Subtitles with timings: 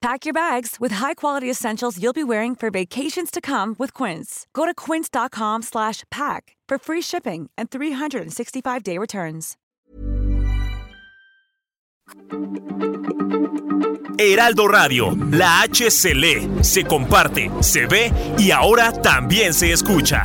[0.00, 4.46] Pack your bags with high-quality essentials you'll be wearing for vacations to come with Quince.
[4.54, 9.58] Go to quince.com slash pack for free shipping and 365-day returns.
[14.18, 20.24] Heraldo Radio, la H se comparte, se ve y ahora también se escucha.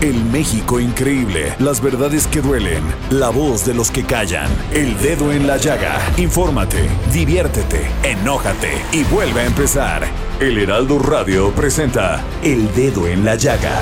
[0.00, 5.32] El México increíble, las verdades que duelen, la voz de los que callan, el dedo
[5.32, 5.98] en la llaga.
[6.16, 10.06] Infórmate, diviértete, enójate y vuelve a empezar.
[10.38, 13.74] El Heraldo Radio presenta El Dedo en la Llaga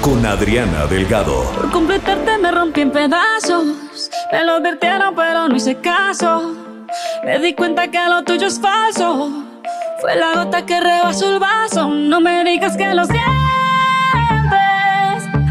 [0.00, 1.42] con Adriana Delgado.
[1.56, 3.66] Por completarte me rompí en pedazos.
[4.30, 6.54] Me lo advirtieron, pero no hice caso.
[7.24, 9.28] Me di cuenta que lo tuyo es falso.
[10.00, 11.88] Fue la gota que rebasó el vaso.
[11.88, 13.33] No me digas que lo sientes.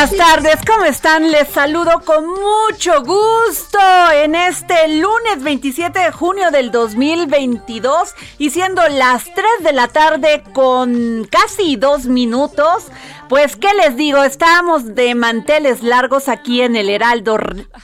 [0.00, 1.32] buenas tardes, ¿cómo están?
[1.32, 3.80] Les saludo con mucho gusto
[4.14, 10.44] en este lunes 27 de junio del 2022 y siendo las 3 de la tarde
[10.52, 12.84] con casi dos minutos.
[13.28, 14.22] Pues, ¿qué les digo?
[14.24, 17.36] Estamos de manteles largos aquí en el Heraldo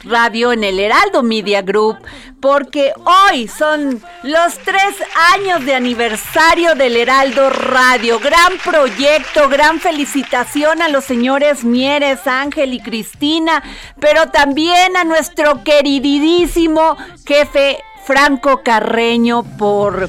[0.05, 1.99] Radio, en el Heraldo Media Group,
[2.41, 4.95] porque hoy son los tres
[5.35, 8.19] años de aniversario del Heraldo Radio.
[8.21, 13.63] Gran proyecto, gran felicitación a los señores Mieres, Ángel y Cristina,
[14.01, 16.97] pero también a nuestro queridísimo
[17.27, 20.09] jefe Franco Carreño por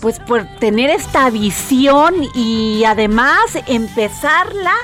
[0.00, 4.74] pues por tener esta visión y además empezarla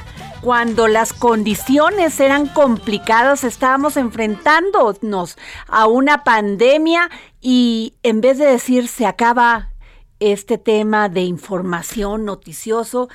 [0.40, 7.10] cuando las condiciones eran complicadas, estábamos enfrentándonos a una pandemia
[7.40, 9.70] y en vez de decir se acaba
[10.18, 13.08] este tema de información noticioso,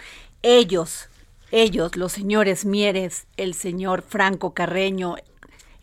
[0.44, 1.10] ellos,
[1.52, 5.16] ellos, los señores Mieres, el señor Franco Carreño,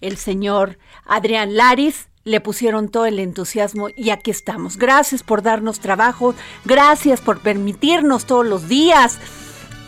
[0.01, 4.77] el señor Adrián Laris, le pusieron todo el entusiasmo y aquí estamos.
[4.77, 6.35] Gracias por darnos trabajo,
[6.65, 9.19] gracias por permitirnos todos los días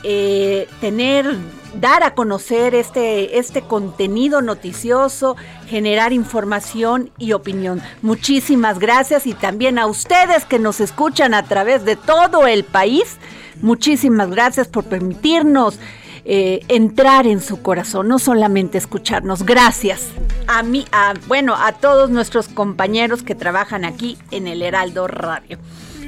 [0.06, 1.34] eh, tener,
[1.80, 5.34] dar a conocer este, este contenido noticioso,
[5.66, 7.80] generar información y opinión.
[8.02, 13.16] Muchísimas gracias y también a ustedes que nos escuchan a través de todo el país.
[13.62, 15.78] Muchísimas gracias por permitirnos
[16.24, 19.44] eh, entrar en su corazón, no solamente escucharnos.
[19.44, 20.08] Gracias
[20.46, 25.58] a mí, a, bueno, a todos nuestros compañeros que trabajan aquí en el Heraldo Radio.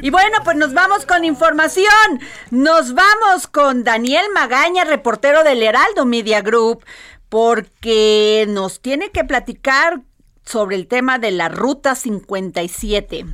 [0.03, 2.21] Y bueno, pues nos vamos con información.
[2.51, 6.85] Nos vamos con Daniel Magaña, reportero del Heraldo Media Group,
[7.29, 10.01] porque nos tiene que platicar
[10.45, 13.27] sobre el tema de la Ruta 57.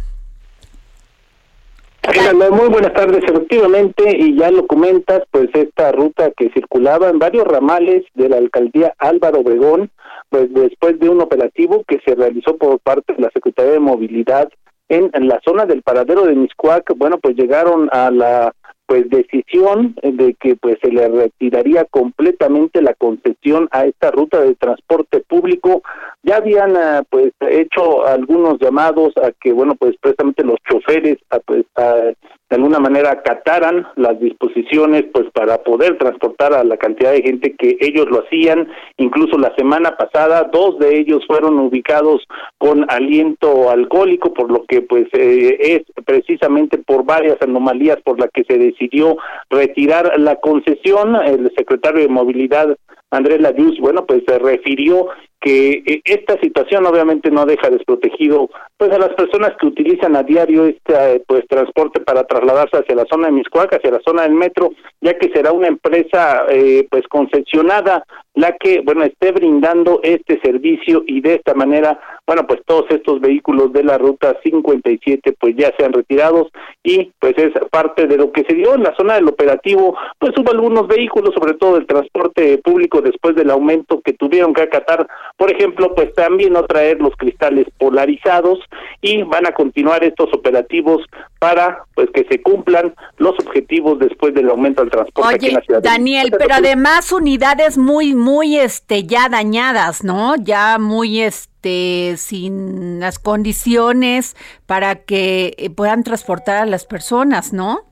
[2.51, 7.47] Muy buenas tardes, efectivamente, y ya lo comentas, pues esta ruta que circulaba en varios
[7.47, 9.91] ramales de la alcaldía Álvaro Obregón,
[10.29, 14.51] pues después de un operativo que se realizó por parte de la Secretaría de Movilidad
[14.89, 18.53] en, en la zona del paradero de Miscuac, bueno, pues llegaron a la
[18.87, 24.55] pues decisión de que pues se le retiraría completamente la concesión a esta ruta de
[24.55, 25.83] transporte público.
[26.23, 31.39] Ya habían uh, pues hecho algunos llamados a que bueno pues precisamente los choferes a,
[31.41, 32.13] pues a,
[32.53, 37.57] de alguna manera acataran las disposiciones pues para poder transportar a la cantidad de gente
[37.57, 38.69] que ellos lo hacían.
[38.99, 42.21] Incluso la semana pasada dos de ellos fueron ubicados
[42.59, 48.29] con aliento alcohólico por lo que pues eh, es precisamente por varias anomalías por la
[48.29, 49.17] que se decidió
[49.49, 51.17] retirar la concesión.
[51.25, 52.77] El secretario de movilidad
[53.11, 55.09] Andrés Layuz, bueno, pues se refirió
[55.43, 60.23] que eh, esta situación obviamente no deja desprotegido pues a las personas que utilizan a
[60.23, 64.35] diario este pues transporte para trasladarse hacia la zona de Miscuac, hacia la zona del
[64.35, 68.05] metro, ya que será una empresa eh, pues concesionada
[68.35, 73.21] la que bueno esté brindando este servicio y de esta manera bueno pues todos estos
[73.21, 76.49] vehículos de la ruta 57 pues ya sean retirados
[76.83, 80.33] y pues es parte de lo que se dio en la zona del operativo pues
[80.39, 85.07] hubo algunos vehículos sobre todo el transporte público después del aumento que tuvieron que acatar
[85.37, 88.59] por ejemplo, pues también no traer los cristales polarizados
[89.01, 91.03] y van a continuar estos operativos
[91.39, 95.61] para pues que se cumplan los objetivos después del aumento del transporte aquí en la
[95.63, 95.83] ciudad.
[95.83, 100.37] Daniel, pero además unidades muy muy este ya dañadas, ¿no?
[100.37, 104.37] Ya muy este sin las condiciones
[104.67, 107.92] para que eh, puedan transportar a las personas, ¿no?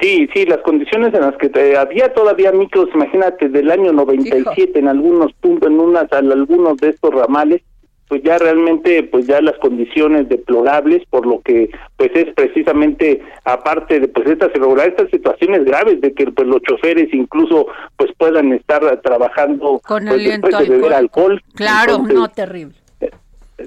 [0.00, 4.88] Sí, sí, las condiciones en las que había todavía micros, imagínate, del año 97 en
[4.88, 7.62] algunos puntos, en unas, algunos de estos ramales,
[8.08, 14.00] pues ya realmente, pues ya las condiciones deplorables, por lo que, pues es precisamente, aparte
[14.00, 14.50] de, pues estas
[14.86, 17.66] estas situaciones graves de que, pues los choferes incluso,
[17.96, 21.42] pues puedan estar trabajando con pues, después de beber alcohol.
[21.54, 22.74] Claro, no, terrible.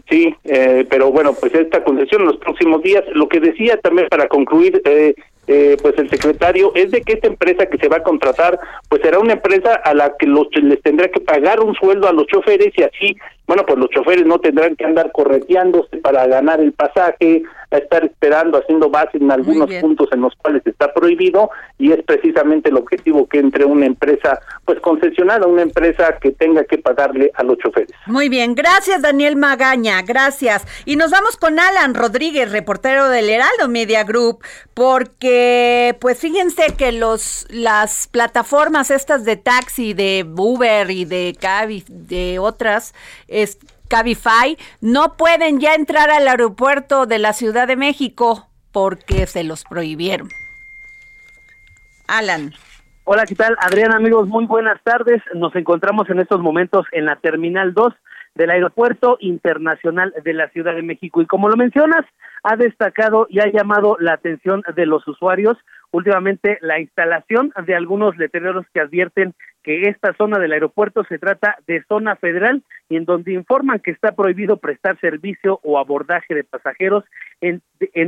[0.09, 3.03] Sí, eh, pero bueno, pues esta concesión en los próximos días.
[3.13, 5.13] Lo que decía también para concluir, eh,
[5.53, 8.57] eh, pues el secretario es de que esta empresa que se va a contratar
[8.88, 12.13] pues será una empresa a la que los, les tendrá que pagar un sueldo a
[12.13, 13.18] los choferes y así
[13.51, 18.06] bueno pues los choferes no tendrán que andar correteándose para ganar el pasaje a estar
[18.06, 22.77] esperando haciendo base en algunos puntos en los cuales está prohibido y es precisamente el
[22.77, 27.57] objetivo que entre una empresa pues concesionada una empresa que tenga que pagarle a los
[27.57, 27.92] choferes.
[28.06, 28.56] Muy bien.
[28.56, 30.01] Gracias Daniel Magaña.
[30.01, 30.65] Gracias.
[30.86, 34.39] Y nos vamos con Alan Rodríguez reportero del Heraldo Media Group
[34.74, 41.83] porque pues fíjense que los las plataformas estas de taxi, de Uber y de Cabi,
[41.88, 42.94] de otras,
[43.41, 49.43] es, Cabify, no pueden ya entrar al aeropuerto de la Ciudad de México porque se
[49.43, 50.29] los prohibieron.
[52.07, 52.53] Alan.
[53.03, 53.57] Hola, ¿qué tal?
[53.59, 55.21] Adrián, amigos, muy buenas tardes.
[55.33, 57.93] Nos encontramos en estos momentos en la Terminal 2
[58.35, 61.21] del Aeropuerto Internacional de la Ciudad de México.
[61.21, 62.05] Y como lo mencionas,
[62.43, 65.57] ha destacado y ha llamado la atención de los usuarios
[65.91, 69.33] últimamente la instalación de algunos letreros que advierten
[69.63, 73.91] que esta zona del aeropuerto se trata de zona federal y en donde informan que
[73.91, 77.03] está prohibido prestar servicio o abordaje de pasajeros
[77.41, 77.61] en,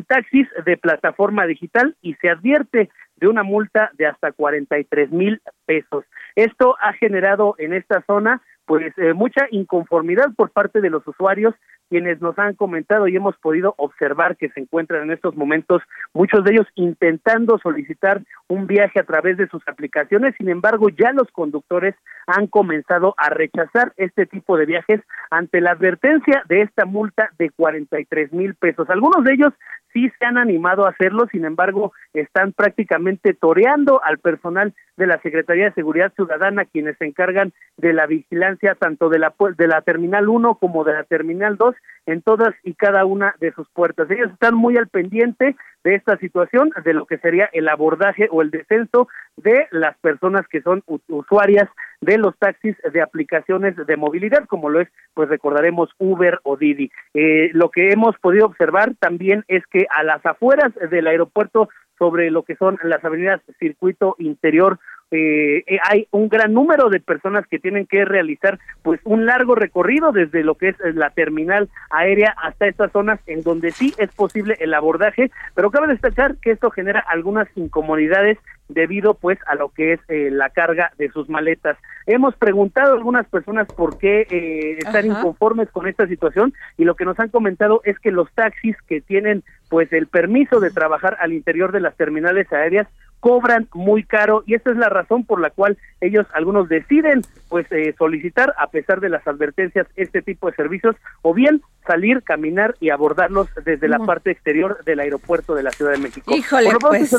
[0.08, 6.06] taxis de plataforma digital y se advierte de una multa de hasta 43 mil pesos.
[6.36, 11.54] Esto ha generado en esta zona pues eh, mucha inconformidad por parte de los usuarios
[11.90, 15.82] quienes nos han comentado y hemos podido observar que se encuentran en estos momentos
[16.14, 21.12] muchos de ellos intentando solicitar un viaje a través de sus aplicaciones, sin embargo ya
[21.12, 21.94] los conductores
[22.26, 27.50] han comenzado a rechazar este tipo de viajes ante la advertencia de esta multa de
[27.52, 28.90] 43 mil pesos.
[28.90, 29.54] Algunos de ellos
[29.94, 35.20] sí se han animado a hacerlo, sin embargo, están prácticamente toreando al personal de la
[35.22, 39.82] Secretaría de Seguridad Ciudadana, quienes se encargan de la vigilancia tanto de la, de la
[39.82, 41.76] Terminal 1 como de la Terminal 2
[42.08, 44.10] en todas y cada una de sus puertas.
[44.12, 48.42] Ellos están muy al pendiente de esta situación, de lo que sería el abordaje o
[48.42, 49.08] el descenso
[49.38, 51.68] de las personas que son usuarias
[52.02, 56.92] de los taxis de aplicaciones de movilidad, como lo es, pues recordaremos Uber o Didi.
[57.14, 62.32] Eh, lo que hemos podido observar también es que a las afueras del aeropuerto, sobre
[62.32, 64.80] lo que son las avenidas Circuito Interior,
[65.16, 69.54] eh, eh, hay un gran número de personas que tienen que realizar pues un largo
[69.54, 74.12] recorrido desde lo que es la terminal aérea hasta estas zonas en donde sí es
[74.12, 79.70] posible el abordaje, pero cabe destacar que esto genera algunas incomodidades debido pues a lo
[79.70, 81.78] que es eh, la carga de sus maletas.
[82.08, 86.96] Hemos preguntado a algunas personas por qué eh, están inconformes con esta situación y lo
[86.96, 91.18] que nos han comentado es que los taxis que tienen pues el permiso de trabajar
[91.20, 92.88] al interior de las terminales aéreas
[93.24, 97.66] cobran muy caro y esta es la razón por la cual ellos algunos deciden pues
[97.72, 102.76] eh, solicitar a pesar de las advertencias este tipo de servicios o bien salir, caminar
[102.82, 106.34] y abordarlos desde la parte exterior del aeropuerto de la Ciudad de México.
[106.36, 107.16] Híjole, pues.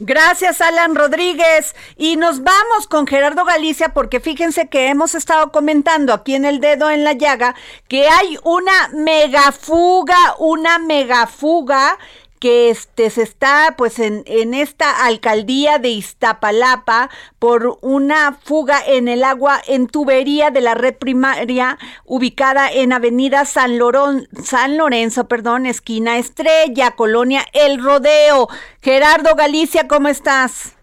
[0.00, 1.76] Gracias, Alan Rodríguez.
[1.96, 6.58] Y nos vamos con Gerardo Galicia porque fíjense que hemos estado comentando aquí en el
[6.58, 7.54] dedo en la llaga
[7.86, 11.98] que hay una megafuga, una megafuga
[12.46, 17.10] que este se está pues en, en esta alcaldía de Iztapalapa
[17.40, 23.46] por una fuga en el agua en tubería de la red primaria ubicada en Avenida
[23.46, 28.46] San, Lorón, San Lorenzo, perdón, esquina Estrella, Colonia El Rodeo.
[28.80, 30.78] Gerardo Galicia, ¿cómo estás?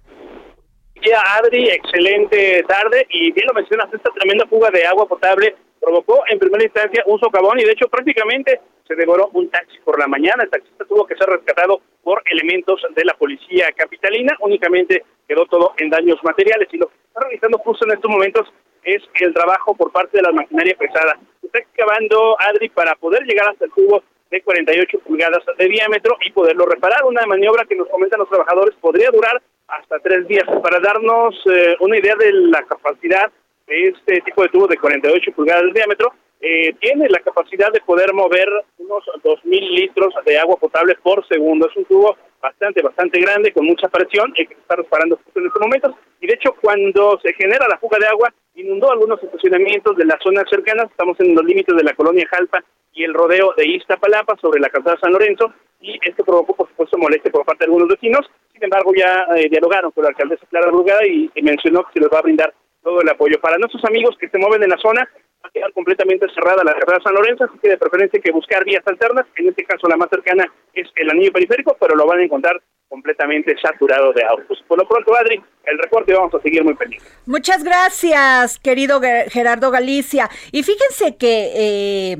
[1.37, 1.69] Adri.
[1.69, 3.07] Excelente tarde.
[3.09, 7.19] Y bien lo mencionas, esta tremenda fuga de agua potable provocó en primera instancia un
[7.19, 10.43] socavón y de hecho prácticamente se devoró un taxi por la mañana.
[10.43, 14.35] El taxista tuvo que ser rescatado por elementos de la policía capitalina.
[14.39, 18.53] Únicamente quedó todo en daños materiales y lo que está realizando justo en estos momentos
[18.83, 21.17] es el trabajo por parte de la maquinaria pesada.
[21.41, 26.31] Está excavando, Adri, para poder llegar hasta el tubo de 48 pulgadas de diámetro y
[26.31, 27.05] poderlo reparar.
[27.05, 30.45] Una maniobra que nos comentan los trabajadores podría durar hasta tres días.
[30.61, 33.31] Para darnos eh, una idea de la capacidad
[33.67, 38.13] este tipo de tubo de 48 pulgadas de diámetro, eh, tiene la capacidad de poder
[38.13, 41.69] mover unos 2.000 litros de agua potable por segundo.
[41.69, 45.47] Es un tubo bastante, bastante grande, con mucha presión, el que está reparando justo en
[45.47, 45.95] estos momentos.
[46.19, 50.21] Y de hecho, cuando se genera la fuga de agua, inundó algunos estacionamientos de las
[50.21, 50.91] zonas cercanas.
[50.91, 54.69] Estamos en los límites de la colonia Jalpa y el rodeo de Iztapalapa sobre la
[54.69, 55.53] calzada San Lorenzo
[55.83, 58.25] y esto provocó por supuesto molestia por parte de algunos vecinos.
[58.53, 62.09] Sin embargo, ya eh, dialogaron con la alcaldesa Clara Brugada y, mencionó que se les
[62.09, 62.53] va a brindar
[62.83, 63.39] todo el apoyo.
[63.41, 65.07] Para nuestros amigos que se mueven en la zona,
[65.43, 68.31] va a quedar completamente cerrada la carretera San Lorenzo, así que de preferencia hay que
[68.31, 69.25] buscar vías alternas.
[69.35, 72.61] En este caso, la más cercana es el anillo periférico, pero lo van a encontrar
[72.87, 74.63] completamente saturado de autos.
[74.67, 77.11] Por lo pronto, Adri, el reporte vamos a seguir muy pendientes.
[77.25, 80.29] Muchas gracias, querido Gerardo Galicia.
[80.51, 81.51] Y fíjense que...
[81.55, 82.17] Eh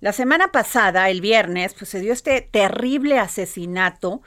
[0.00, 4.20] la semana pasada, el viernes, pues se dio este terrible asesinato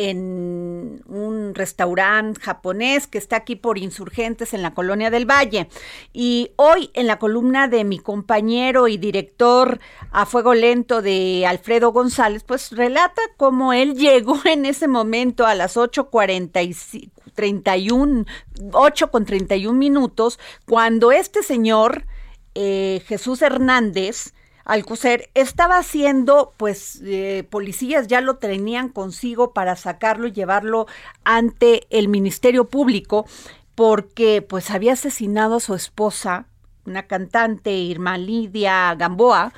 [0.00, 5.68] en un restaurante japonés que está aquí por insurgentes en la colonia del Valle.
[6.14, 9.78] Y hoy en la columna de mi compañero y director
[10.10, 15.54] a fuego lento de Alfredo González, pues relata cómo él llegó en ese momento a
[15.54, 18.26] las 8.31,
[18.72, 22.06] 8 con 31 minutos, cuando este señor,
[22.54, 24.32] eh, Jesús Hernández,
[24.64, 30.86] Alcocer estaba haciendo, pues eh, policías ya lo tenían consigo para sacarlo y llevarlo
[31.24, 33.26] ante el Ministerio Público
[33.74, 36.44] porque pues había asesinado a su esposa,
[36.84, 39.52] una cantante, Irma Lidia Gamboa,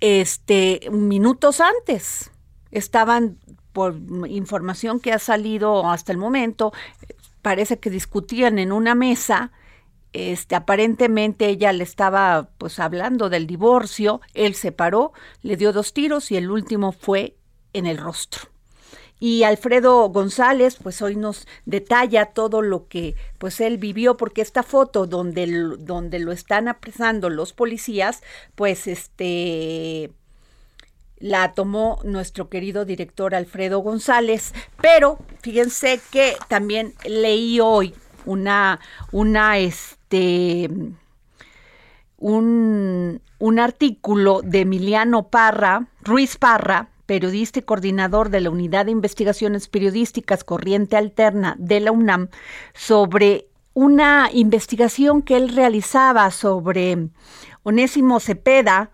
[0.00, 2.30] este, minutos antes.
[2.70, 3.38] Estaban,
[3.72, 3.96] por
[4.28, 6.72] información que ha salido hasta el momento,
[7.42, 9.50] parece que discutían en una mesa
[10.12, 15.92] este, aparentemente ella le estaba pues hablando del divorcio, él se paró, le dio dos
[15.92, 17.36] tiros y el último fue
[17.72, 18.52] en el rostro.
[19.18, 24.64] Y Alfredo González, pues hoy nos detalla todo lo que pues él vivió, porque esta
[24.64, 25.46] foto donde,
[25.78, 28.22] donde lo están apresando los policías,
[28.56, 30.10] pues este
[31.20, 38.80] la tomó nuestro querido director Alfredo González, pero fíjense que también leí hoy una,
[39.12, 40.01] una, este,
[42.18, 48.92] un, un artículo de Emiliano Parra, Ruiz Parra, periodista y coordinador de la Unidad de
[48.92, 52.28] Investigaciones Periodísticas Corriente Alterna de la UNAM,
[52.74, 57.08] sobre una investigación que él realizaba sobre
[57.62, 58.90] Onésimo Cepeda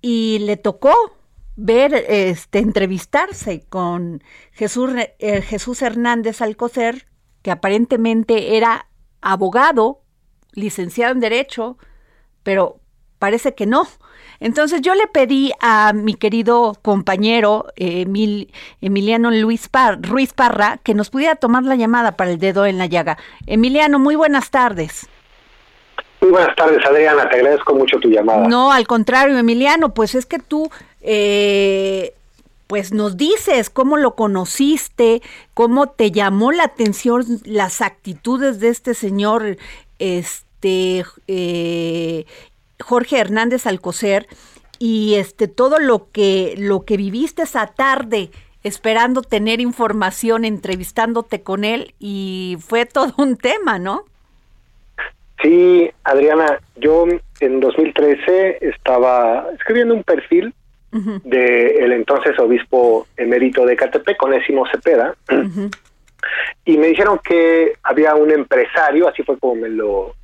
[0.00, 0.94] y le tocó
[1.56, 7.06] ver, este, entrevistarse con Jesús, eh, Jesús Hernández Alcocer,
[7.42, 8.88] que aparentemente era
[9.20, 10.01] abogado,
[10.52, 11.76] licenciado en Derecho,
[12.42, 12.76] pero
[13.18, 13.86] parece que no.
[14.40, 21.36] Entonces yo le pedí a mi querido compañero Emiliano Luis Ruiz Parra que nos pudiera
[21.36, 23.18] tomar la llamada para el dedo en la llaga.
[23.46, 25.08] Emiliano, muy buenas tardes.
[26.20, 28.46] Muy buenas tardes, Adriana, te agradezco mucho tu llamada.
[28.48, 32.14] No, al contrario, Emiliano, pues es que tú eh,
[32.68, 35.20] pues nos dices cómo lo conociste,
[35.52, 39.58] cómo te llamó la atención las actitudes de este señor,
[40.02, 42.24] este eh,
[42.80, 44.26] Jorge Hernández Alcocer,
[44.78, 48.30] y este todo lo que lo que viviste esa tarde
[48.64, 54.04] esperando tener información, entrevistándote con él y fue todo un tema, ¿no?
[55.40, 57.06] Sí, Adriana, yo
[57.40, 60.52] en 2013 estaba escribiendo un perfil
[60.90, 65.14] del entonces obispo emérito de Catepec, Onésimo Cepeda,
[66.64, 70.14] y me dijeron que había un empresario, así fue como me lo,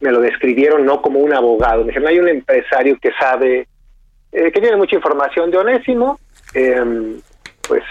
[0.00, 3.66] me lo describieron, no como un abogado, me dijeron, hay un empresario que sabe,
[4.32, 6.18] eh, que tiene mucha información de Onésimo,
[6.54, 7.20] em,
[7.66, 7.82] pues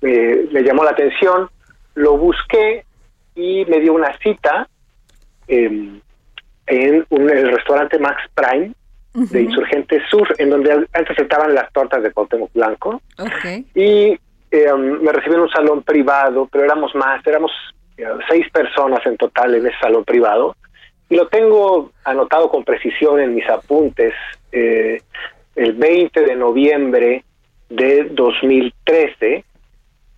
[0.00, 1.48] me llamó la atención,
[1.94, 2.84] lo busqué
[3.34, 4.68] y me dio una cita
[5.48, 6.00] em,
[6.66, 8.72] en un, el restaurante Max Prime,
[9.14, 13.00] de Insurgente Sur, en donde antes estaban las tortas de Cuauhtémoc Blanco.
[13.74, 14.18] Y
[14.54, 17.50] eh, um, me recibieron en un salón privado, pero éramos más, éramos
[17.96, 20.56] eh, seis personas en total en ese salón privado.
[21.08, 24.14] Y lo tengo anotado con precisión en mis apuntes.
[24.52, 25.02] Eh,
[25.56, 27.24] el 20 de noviembre
[27.68, 29.44] de 2013,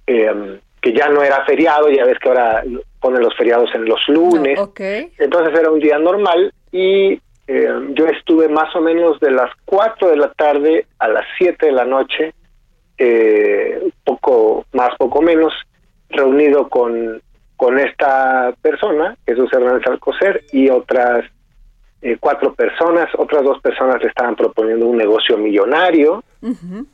[0.07, 2.62] que que ya no era feriado, ya ves que ahora
[3.00, 4.57] ponen los feriados en los lunes.
[5.19, 10.11] Entonces era un día normal y eh, yo estuve más o menos de las 4
[10.11, 12.35] de la tarde a las 7 de la noche,
[12.98, 15.52] eh, poco más, poco menos,
[16.08, 17.20] reunido con,
[17.56, 21.24] con esta persona, Jesús Hernández Alcocer, y otras
[22.02, 26.22] eh, cuatro personas, otras dos personas le estaban proponiendo un negocio millonario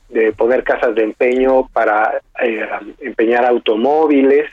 [0.09, 2.67] de poner casas de empeño para eh,
[3.01, 4.51] empeñar automóviles.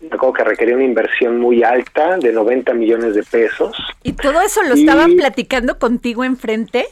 [0.00, 3.76] Me acuerdo que requería una inversión muy alta de 90 millones de pesos.
[4.02, 6.86] ¿Y todo eso lo estaban platicando contigo enfrente?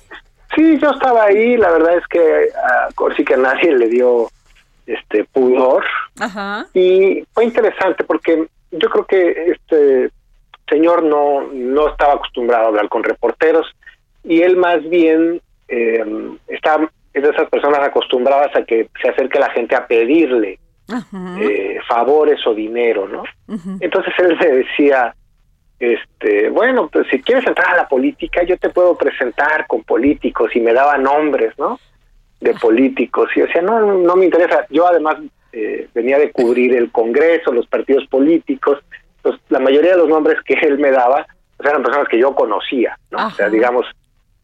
[0.54, 1.56] Sí, yo estaba ahí.
[1.56, 4.28] La verdad es que a sí que a nadie le dio
[4.86, 5.84] este pudor.
[6.74, 10.10] Y fue interesante porque yo creo que este
[10.68, 13.66] señor no, no estaba acostumbrado a hablar con reporteros
[14.22, 16.04] y él más bien eh,
[16.48, 16.78] está,
[17.12, 20.58] es de esas personas acostumbradas a que se acerque la gente a pedirle
[21.40, 23.24] eh, favores o dinero, ¿no?
[23.80, 25.14] Entonces él le decía,
[25.92, 30.50] este, bueno, pues si quieres entrar a la política, yo te puedo presentar con políticos
[30.54, 31.78] y me daba nombres, ¿no?
[32.40, 34.66] De políticos y yo decía, no, no me interesa.
[34.70, 35.16] Yo además
[35.52, 38.78] eh, venía de cubrir el Congreso, los partidos políticos,
[39.22, 41.26] pues, la mayoría de los nombres que él me daba
[41.56, 43.26] pues, eran personas que yo conocía, ¿no?
[43.26, 43.86] O sea, digamos,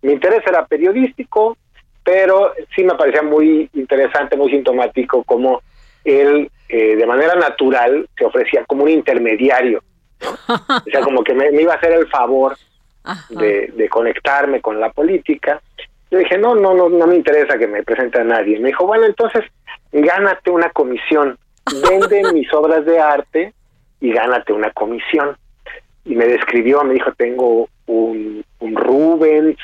[0.03, 1.57] mi interés era periodístico,
[2.05, 5.63] pero sí me parecía muy interesante, muy sintomático como
[6.05, 9.83] él eh, de manera natural se ofrecía como un intermediario,
[10.23, 10.55] ¿no?
[10.77, 12.57] o sea, como que me, iba a hacer el favor
[13.31, 15.61] de, de, conectarme con la política.
[16.11, 18.59] Yo dije, no, no, no, no me interesa que me presente a nadie.
[18.59, 19.45] Me dijo, bueno, entonces
[19.93, 21.39] gánate una comisión,
[21.89, 23.53] vende mis obras de arte
[24.01, 25.37] y gánate una comisión.
[26.05, 29.59] Y me describió, me dijo, tengo un, un Rubens,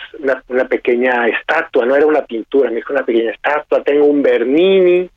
[0.49, 5.09] una, pequeña estatua, no era una pintura, me dijo una pequeña estatua, tengo un Bernini,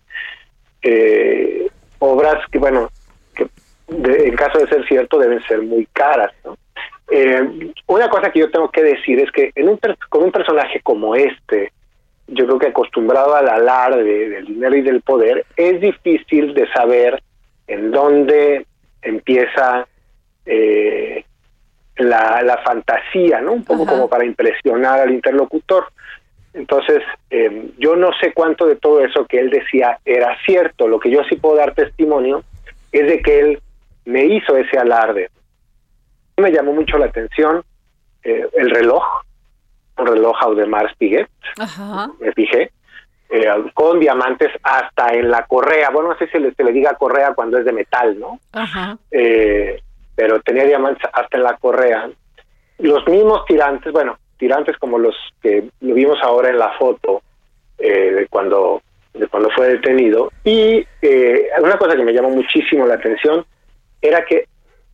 [0.81, 1.67] eh,
[1.99, 2.89] obras que, bueno,
[3.35, 3.47] que
[3.91, 6.57] en caso de ser cierto deben ser muy caras, ¿no?
[7.11, 9.79] Eh, una cosa que yo tengo que decir es que en un,
[10.09, 11.71] con un personaje como este,
[12.27, 17.21] yo creo que acostumbrado al alarde del dinero y del poder, es difícil de saber
[17.67, 18.65] en dónde
[19.01, 19.87] empieza
[20.45, 21.25] eh,
[21.97, 23.53] la, la, fantasía, ¿no?
[23.53, 25.85] Un poco como para impresionar al interlocutor.
[26.53, 30.87] Entonces, eh, yo no sé cuánto de todo eso que él decía era cierto.
[30.87, 32.43] Lo que yo sí puedo dar testimonio
[32.91, 33.59] es de que él
[34.09, 35.29] me hizo ese alarde.
[36.37, 37.63] Me llamó mucho la atención
[38.23, 39.03] eh, el reloj,
[39.97, 41.29] un reloj Audemars Piguet,
[42.19, 42.71] me fijé,
[43.29, 45.91] eh, con diamantes hasta en la correa.
[45.91, 48.39] Bueno, no sé si se le, se le diga correa cuando es de metal, ¿no?
[49.11, 49.79] Eh,
[50.15, 52.09] pero tenía diamantes hasta en la correa.
[52.79, 57.21] Los mismos tirantes, bueno, tirantes como los que lo vimos ahora en la foto
[57.77, 58.81] eh, de cuando
[59.13, 60.31] de cuando fue detenido.
[60.43, 60.85] Y
[61.61, 63.45] una cosa que me llamó muchísimo la atención
[64.01, 64.45] era que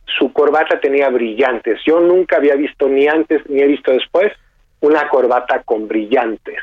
[0.06, 1.80] su corbata tenía brillantes.
[1.86, 4.32] Yo nunca había visto ni antes ni he visto después
[4.80, 6.58] una corbata con brillantes,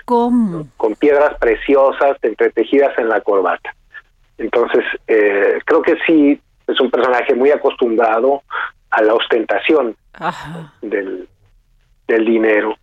[0.77, 3.75] con piedras preciosas entretejidas en la corbata.
[4.37, 8.43] Entonces, eh, creo que sí es un personaje muy acostumbrado
[8.91, 9.95] a la ostentación
[10.81, 11.27] del,
[12.07, 12.77] del dinero.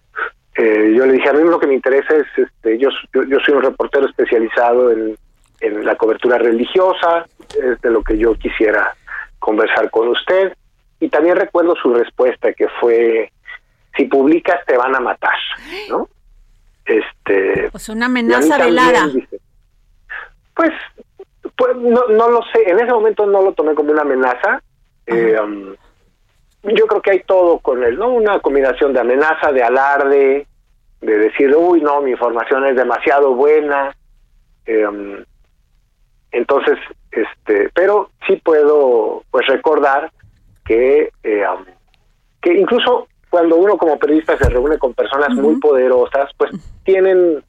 [0.54, 3.54] Eh, yo le dije, a mí lo que me interesa es, este, yo, yo, soy
[3.54, 5.16] un reportero especializado en,
[5.60, 7.24] en la cobertura religiosa,
[7.56, 8.94] es de lo que yo quisiera
[9.40, 10.56] conversar con usted.
[11.00, 13.32] Y también recuerdo su respuesta, que fue,
[13.96, 15.34] si publicas te van a matar,
[15.88, 16.08] ¿no?
[16.84, 19.08] Este, pues una amenaza velada.
[20.54, 20.70] pues,
[21.56, 24.62] pues no, no lo sé, en ese momento no lo tomé como una amenaza.
[25.06, 25.74] Eh, um,
[26.62, 28.10] yo creo que hay todo con él, ¿no?
[28.10, 30.46] Una combinación de amenaza, de alarde,
[31.00, 33.96] de decir, uy, no, mi información es demasiado buena.
[34.66, 35.24] Eh, um,
[36.32, 36.78] entonces,
[37.10, 40.10] este, pero sí puedo, pues, recordar
[40.64, 41.64] que, eh, um,
[42.40, 46.50] que incluso cuando uno como periodista se reúne con personas muy poderosas, pues
[46.84, 47.42] tienen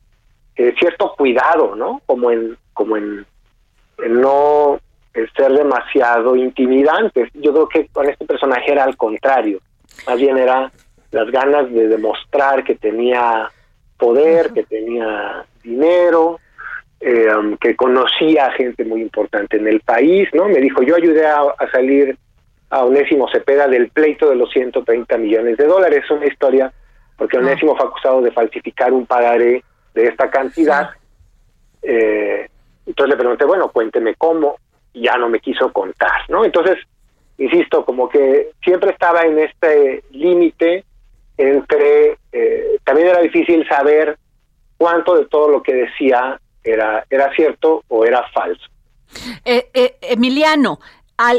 [0.56, 2.02] eh, cierto cuidado, ¿no?
[2.06, 3.26] Como en, como en,
[4.08, 4.80] no
[5.14, 7.30] eh, ser demasiado intimidantes.
[7.34, 9.60] Yo creo que con este personaje era al contrario,
[10.06, 10.72] más bien era
[11.12, 13.50] las ganas de demostrar que tenía
[13.98, 16.40] poder, que tenía dinero,
[17.02, 17.28] eh,
[17.60, 20.48] que conocía a gente muy importante en el país, ¿no?
[20.48, 22.18] Me dijo, yo ayudé a salir
[22.72, 26.04] a Onésimo Cepeda del pleito de los 130 millones de dólares.
[26.06, 26.72] Es una historia
[27.18, 27.42] porque ah.
[27.42, 30.90] Onésimo fue acusado de falsificar un pagaré de esta cantidad.
[31.84, 32.48] Eh,
[32.86, 34.56] entonces le pregunté, bueno, cuénteme cómo,
[34.94, 36.44] y ya no me quiso contar, ¿no?
[36.44, 36.78] Entonces,
[37.38, 40.86] insisto, como que siempre estaba en este límite
[41.38, 44.18] entre, eh, también era difícil saber
[44.78, 48.70] cuánto de todo lo que decía era, era cierto o era falso.
[49.44, 50.80] Eh, eh, Emiliano,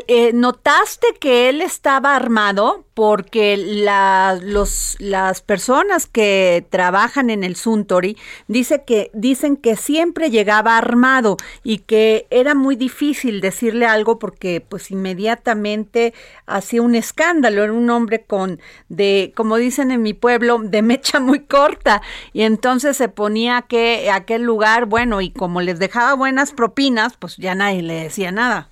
[0.07, 2.85] eh, ¿Notaste que él estaba armado?
[2.95, 8.18] Porque la, los, las personas que trabajan en el Suntory
[8.49, 14.61] dice que, dicen que siempre llegaba armado y que era muy difícil decirle algo porque
[14.61, 16.12] pues inmediatamente
[16.47, 17.64] hacía un escándalo.
[17.64, 22.03] Era un hombre con, de, como dicen en mi pueblo, de mecha muy corta.
[22.33, 27.37] Y entonces se ponía que, aquel lugar, bueno, y como les dejaba buenas propinas, pues
[27.37, 28.71] ya nadie le decía nada.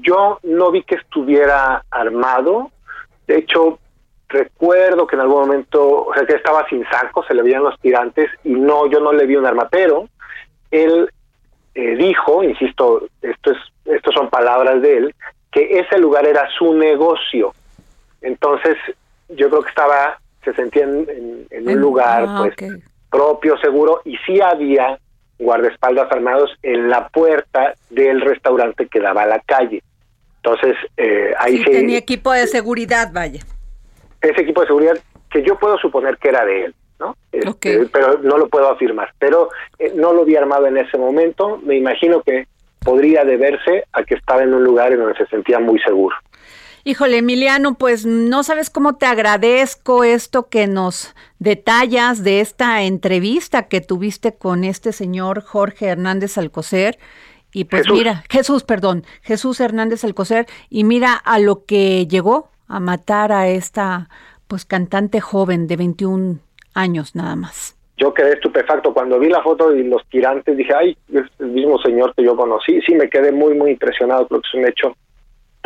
[0.00, 2.70] Yo no vi que estuviera armado.
[3.26, 3.78] De hecho,
[4.28, 7.78] recuerdo que en algún momento, o sea, que estaba sin saco, se le veían los
[7.80, 10.08] tirantes y no, yo no le vi un arma, pero
[10.70, 11.10] él
[11.74, 15.14] eh, dijo, insisto, esto es, estos son palabras de él,
[15.50, 17.52] que ese lugar era su negocio.
[18.20, 18.76] Entonces,
[19.28, 22.54] yo creo que estaba, se sentía en, un lugar ah, pues
[23.10, 24.98] propio, seguro, y sí había
[25.38, 29.82] guardaespaldas armados en la puerta del restaurante que daba a la calle.
[30.36, 33.40] Entonces, eh, ahí sí, Tenía equipo de seguridad, vaya.
[34.20, 34.98] Ese equipo de seguridad
[35.30, 37.16] que yo puedo suponer que era de él, ¿no?
[37.32, 39.12] Este, pero no lo puedo afirmar.
[39.18, 41.58] Pero eh, no lo vi armado en ese momento.
[41.64, 42.46] Me imagino que
[42.80, 46.14] podría deberse a que estaba en un lugar en donde se sentía muy seguro.
[46.88, 53.66] Híjole, Emiliano, pues no sabes cómo te agradezco esto que nos detallas de esta entrevista
[53.66, 56.98] que tuviste con este señor Jorge Hernández Alcocer.
[57.52, 62.78] Y pues mira, Jesús, perdón, Jesús Hernández Alcocer, y mira a lo que llegó a
[62.78, 64.08] matar a esta
[64.46, 66.38] pues cantante joven de 21
[66.72, 67.76] años nada más.
[67.96, 71.80] Yo quedé estupefacto cuando vi la foto y los tirantes, dije, ay, es el mismo
[71.80, 72.80] señor que yo conocí.
[72.82, 74.96] Sí, me quedé muy, muy impresionado, creo que es un hecho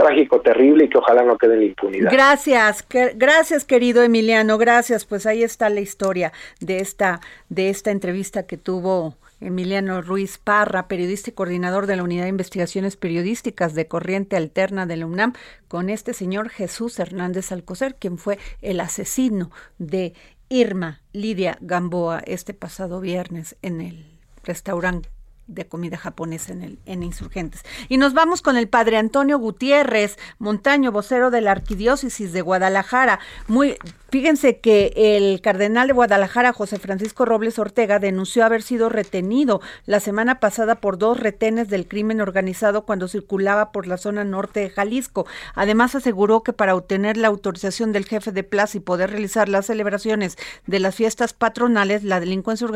[0.00, 2.10] trágico, terrible y que ojalá no quede en impunidad.
[2.10, 2.84] Gracias,
[3.14, 5.04] gracias querido Emiliano, gracias.
[5.04, 10.88] Pues ahí está la historia de esta de esta entrevista que tuvo Emiliano Ruiz Parra,
[10.88, 15.32] periodista y coordinador de la Unidad de Investigaciones Periodísticas de Corriente Alterna de la UNAM,
[15.68, 20.14] con este señor Jesús Hernández Alcocer, quien fue el asesino de
[20.48, 24.04] Irma Lidia Gamboa este pasado viernes en el
[24.44, 25.08] restaurante
[25.50, 27.62] de comida japonesa en, el, en Insurgentes.
[27.88, 33.20] Y nos vamos con el padre Antonio Gutiérrez, montaño, vocero de la Arquidiócesis de Guadalajara.
[33.48, 33.76] Muy,
[34.10, 40.00] Fíjense que el cardenal de Guadalajara, José Francisco Robles Ortega, denunció haber sido retenido la
[40.00, 44.70] semana pasada por dos retenes del crimen organizado cuando circulaba por la zona norte de
[44.70, 45.26] Jalisco.
[45.54, 49.66] Además, aseguró que para obtener la autorización del jefe de plaza y poder realizar las
[49.66, 52.66] celebraciones de las fiestas patronales, la delincuencia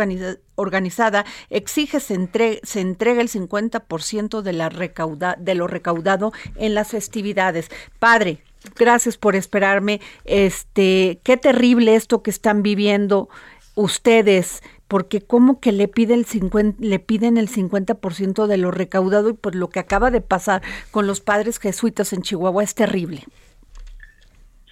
[0.54, 6.74] organizada exige se, entre, se entregue el 50% de, la recauda, de lo recaudado en
[6.74, 7.70] las festividades.
[7.98, 8.44] Padre,
[8.76, 10.00] gracias por esperarme.
[10.24, 13.28] Este, qué terrible esto que están viviendo
[13.74, 19.30] ustedes, porque como que le pide el 50, le piden el 50% de lo recaudado
[19.30, 23.22] y pues lo que acaba de pasar con los padres jesuitas en Chihuahua es terrible.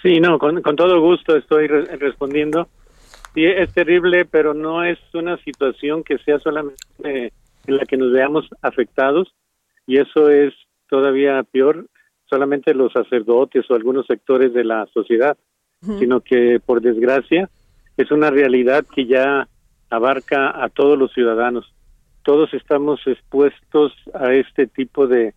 [0.03, 2.69] Sí, no, con, todo gusto estoy respondiendo.
[3.35, 8.13] Sí, es terrible, pero no es una situación que sea solamente en la que nos
[8.13, 9.33] veamos afectados
[9.87, 10.53] y eso es
[10.89, 11.87] todavía peor
[12.33, 15.37] solamente los sacerdotes o algunos sectores de la sociedad,
[15.99, 17.51] sino que por desgracia
[17.99, 19.49] es una realidad que ya
[19.91, 21.75] abarca a todos los ciudadanos.
[22.23, 25.35] Todos estamos expuestos a este tipo de,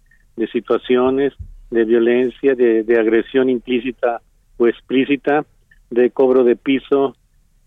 [0.54, 1.34] situaciones
[1.70, 4.22] de violencia, de, de, agresión implícita
[4.56, 5.46] o explícita,
[5.90, 7.18] de cobro de piso,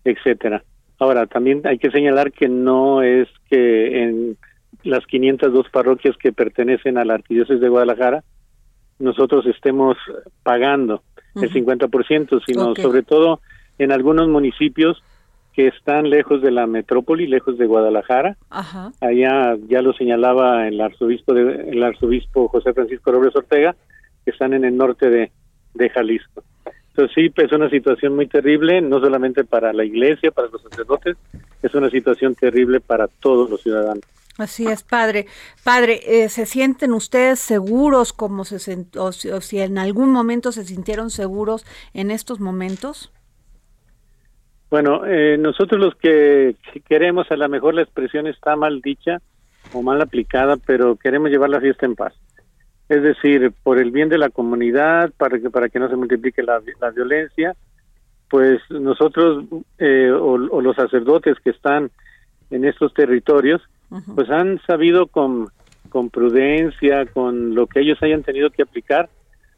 [0.05, 0.63] etcétera.
[0.97, 4.37] Ahora, también hay que señalar que no es que en
[4.83, 8.23] las 502 parroquias que pertenecen a la Arquidiócesis de Guadalajara
[8.99, 9.97] nosotros estemos
[10.43, 11.03] pagando
[11.35, 13.39] el 50%, sino sobre todo
[13.77, 15.01] en algunos municipios
[15.53, 18.37] que están lejos de la metrópoli, lejos de Guadalajara.
[19.01, 23.75] Allá ya lo señalaba el arzobispo de, el arzobispo José Francisco Robles Ortega,
[24.23, 25.31] que están en el norte de,
[25.73, 26.43] de Jalisco.
[26.89, 31.17] Entonces sí, es una situación muy terrible, no solamente para la iglesia, para los sacerdotes,
[31.61, 34.03] es una situación terrible para todos los ciudadanos.
[34.39, 35.27] Así es, padre.
[35.65, 41.09] Padre, eh, ¿se sienten ustedes seguros como se o si, en algún momento se sintieron
[41.09, 43.11] seguros en estos momentos?
[44.69, 46.55] Bueno, eh, nosotros los que
[46.87, 49.17] queremos, a lo mejor la expresión está mal dicha
[49.73, 52.13] o mal aplicada, pero queremos llevar la fiesta en paz.
[52.87, 56.43] Es decir, por el bien de la comunidad, para que, para que no se multiplique
[56.43, 56.59] la,
[56.95, 57.55] violencia,
[58.29, 59.43] pues nosotros
[59.79, 61.91] eh, o los sacerdotes que están
[62.51, 63.61] en estos territorios,
[64.15, 65.47] pues han sabido con,
[65.89, 69.09] con prudencia, con lo que ellos hayan tenido que aplicar,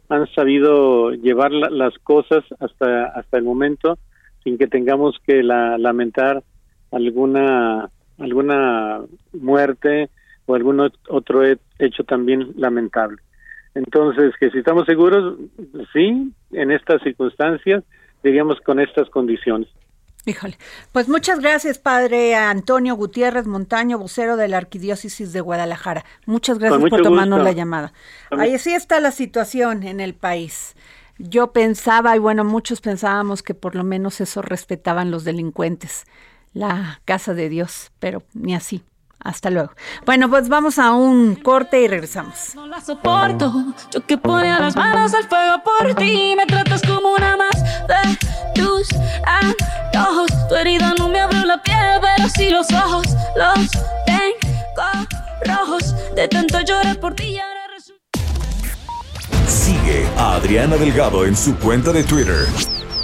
[0.09, 3.97] han sabido llevar las cosas hasta, hasta el momento
[4.43, 6.43] sin que tengamos que la, lamentar
[6.91, 9.01] alguna, alguna
[9.33, 10.09] muerte
[10.45, 11.43] o algún otro
[11.79, 13.17] hecho también lamentable.
[13.73, 15.37] Entonces, que si estamos seguros,
[15.93, 17.83] sí, en estas circunstancias,
[18.23, 19.69] diríamos con estas condiciones.
[20.25, 20.57] Híjole,
[20.91, 26.05] pues muchas gracias, padre Antonio Gutiérrez Montaño, vocero de la Arquidiócesis de Guadalajara.
[26.27, 27.91] Muchas gracias por tomarnos la llamada.
[28.29, 30.75] Ahí sí está la situación en el país.
[31.17, 36.05] Yo pensaba, y bueno, muchos pensábamos que por lo menos eso respetaban los delincuentes,
[36.53, 38.83] la casa de Dios, pero ni así.
[39.23, 39.71] Hasta luego.
[40.05, 42.55] Bueno, pues vamos a un corte y regresamos.
[42.55, 43.53] No la soporto,
[43.91, 46.33] yo que ponía las manos al fuego por ti.
[46.35, 48.87] Me tratas como una más de tus
[49.25, 50.31] antojos.
[50.49, 53.05] Tu herida no me abrió la piel, pero sí los ojos
[53.35, 53.69] los
[54.05, 55.07] tengo
[55.45, 55.95] rojos.
[56.15, 57.61] De tanto llorar por ti y ahora
[59.47, 62.47] Sigue a Adriana Delgado en su cuenta de Twitter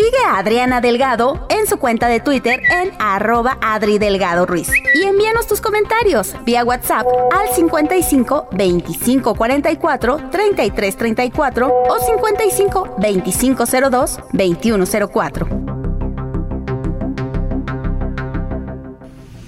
[0.00, 4.70] Sigue a Adriana Delgado en su cuenta de Twitter en arroba Adri Delgado Ruiz.
[4.94, 13.64] Y envíanos tus comentarios vía WhatsApp al 55 25 44 33 34 o 55 25
[13.90, 15.48] 02 21 04.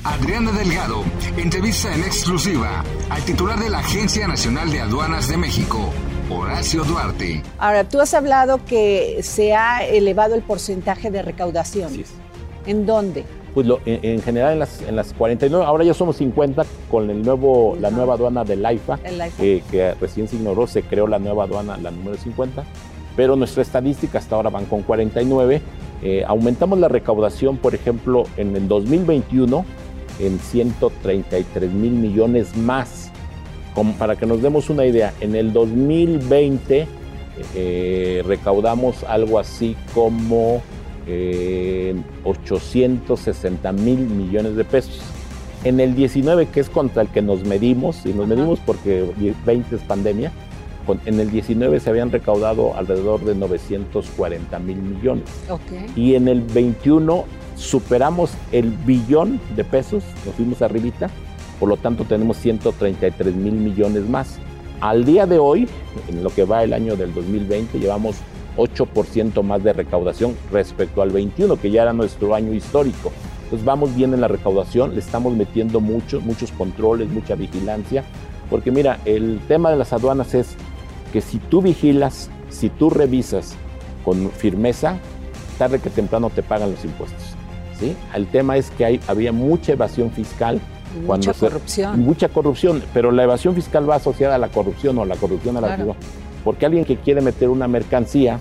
[0.05, 1.03] Adriana Delgado
[1.37, 5.93] entrevista en exclusiva al titular de la Agencia Nacional de Aduanas de México,
[6.39, 7.43] Horacio Duarte.
[7.59, 11.93] Ahora, tú has hablado que se ha elevado el porcentaje de recaudación.
[12.67, 13.25] ¿En dónde?
[13.55, 17.11] Pues lo, en, en general en las, en las 49, ahora ya somos 50 con
[17.11, 19.43] el nuevo, la nueva aduana del AIFA, El AIFA.
[19.43, 22.65] eh, que recién se ignoró, se creó la nueva aduana, la número 50,
[23.15, 25.61] pero nuestra estadística hasta ahora van con 49.
[26.03, 29.65] Eh, aumentamos la recaudación, por ejemplo, en el 2021
[30.19, 33.12] en 133 mil millones más.
[33.75, 36.87] Como para que nos demos una idea, en el 2020
[37.55, 40.63] eh, recaudamos algo así como
[41.07, 45.01] eh, 860 mil millones de pesos.
[45.65, 49.09] En el 19, que es contra el que nos medimos, y nos medimos porque
[49.47, 50.33] 20 es pandemia,
[51.07, 55.25] en el 19 se habían recaudado alrededor de 940 mil millones.
[55.95, 57.25] Y en el 21
[57.57, 61.11] superamos el billón de pesos, nos fuimos arribita,
[61.63, 64.41] por lo tanto tenemos 133 mil millones más.
[64.81, 65.69] Al día de hoy,
[66.09, 68.17] en lo que va el año del 2020, llevamos
[68.57, 73.13] 8% más de recaudación respecto al 21, que ya era nuestro año histórico.
[73.45, 78.03] Entonces vamos bien en la recaudación, le estamos metiendo mucho, muchos controles, mucha vigilancia,
[78.51, 80.57] porque mira, el tema de las aduanas es
[81.13, 83.55] que si tú vigilas, si tú revisas
[84.05, 84.99] con firmeza,
[85.59, 87.23] tarde que temprano te pagan los impuestos.
[87.79, 87.95] ¿sí?
[88.17, 90.61] El tema es que hay, había mucha evasión fiscal.
[91.07, 92.01] Cuando mucha se- corrupción.
[92.01, 95.61] Mucha corrupción, pero la evasión fiscal va asociada a la corrupción o la corrupción a
[95.61, 95.97] la Claro.
[96.45, 98.41] Porque alguien que quiere meter una mercancía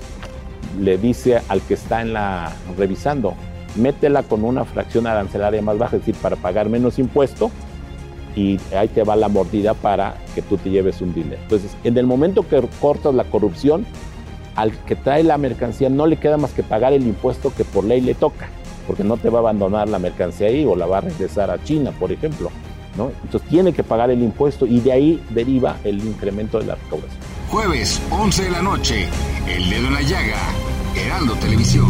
[0.79, 3.33] le dice al que está en la revisando,
[3.75, 7.51] métela con una fracción arancelaria más baja, es decir, para pagar menos impuesto
[8.35, 11.41] y ahí te va la mordida para que tú te lleves un dinero.
[11.43, 13.85] Entonces, en el momento que cortas la corrupción,
[14.55, 17.83] al que trae la mercancía no le queda más que pagar el impuesto que por
[17.83, 18.49] ley le toca,
[18.91, 21.63] porque no te va a abandonar la mercancía ahí o la va a regresar a
[21.63, 22.51] China, por ejemplo.
[22.97, 23.10] ¿no?
[23.23, 27.17] Entonces tiene que pagar el impuesto y de ahí deriva el incremento de la recaudación.
[27.47, 29.08] Jueves, 11 de la noche,
[29.47, 30.39] El Dedo en la Llaga,
[30.93, 31.88] Heraldo Televisión.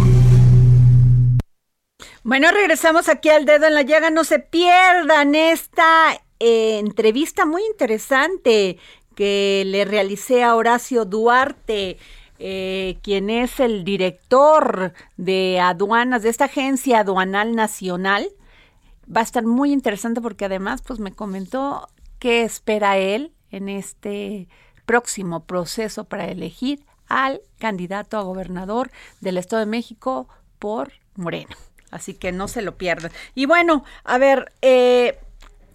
[2.21, 4.11] Bueno, regresamos aquí al dedo en la llaga.
[4.11, 8.77] No se pierdan esta eh, entrevista muy interesante
[9.15, 11.97] que le realicé a Horacio Duarte,
[12.43, 18.27] eh, quien es el director de aduanas de esta agencia aduanal nacional.
[19.15, 24.47] Va a estar muy interesante porque además pues me comentó qué espera él en este
[24.87, 30.27] próximo proceso para elegir al candidato a gobernador del Estado de México
[30.57, 31.55] por Moreno.
[31.91, 33.11] Así que no se lo pierdan.
[33.35, 35.19] Y bueno, a ver, eh,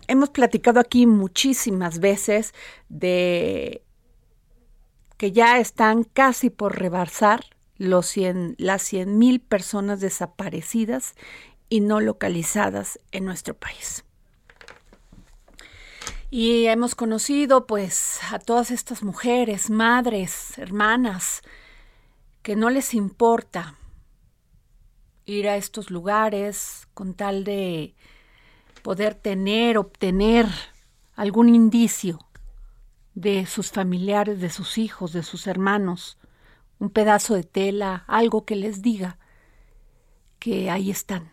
[0.09, 2.55] hemos platicado aquí muchísimas veces
[2.89, 3.83] de
[5.17, 7.45] que ya están casi por rebasar
[7.79, 11.15] los 100, las 100 mil personas desaparecidas
[11.69, 14.05] y no localizadas en nuestro país.
[16.31, 21.43] Y hemos conocido pues a todas estas mujeres, madres, hermanas,
[22.43, 23.77] que no les importa
[25.25, 27.95] ir a estos lugares con tal de
[28.83, 30.47] poder tener, obtener
[31.17, 32.26] algún indicio
[33.17, 36.19] de sus familiares, de sus hijos, de sus hermanos,
[36.79, 39.19] un pedazo de tela, algo que les diga
[40.39, 41.33] que ahí están,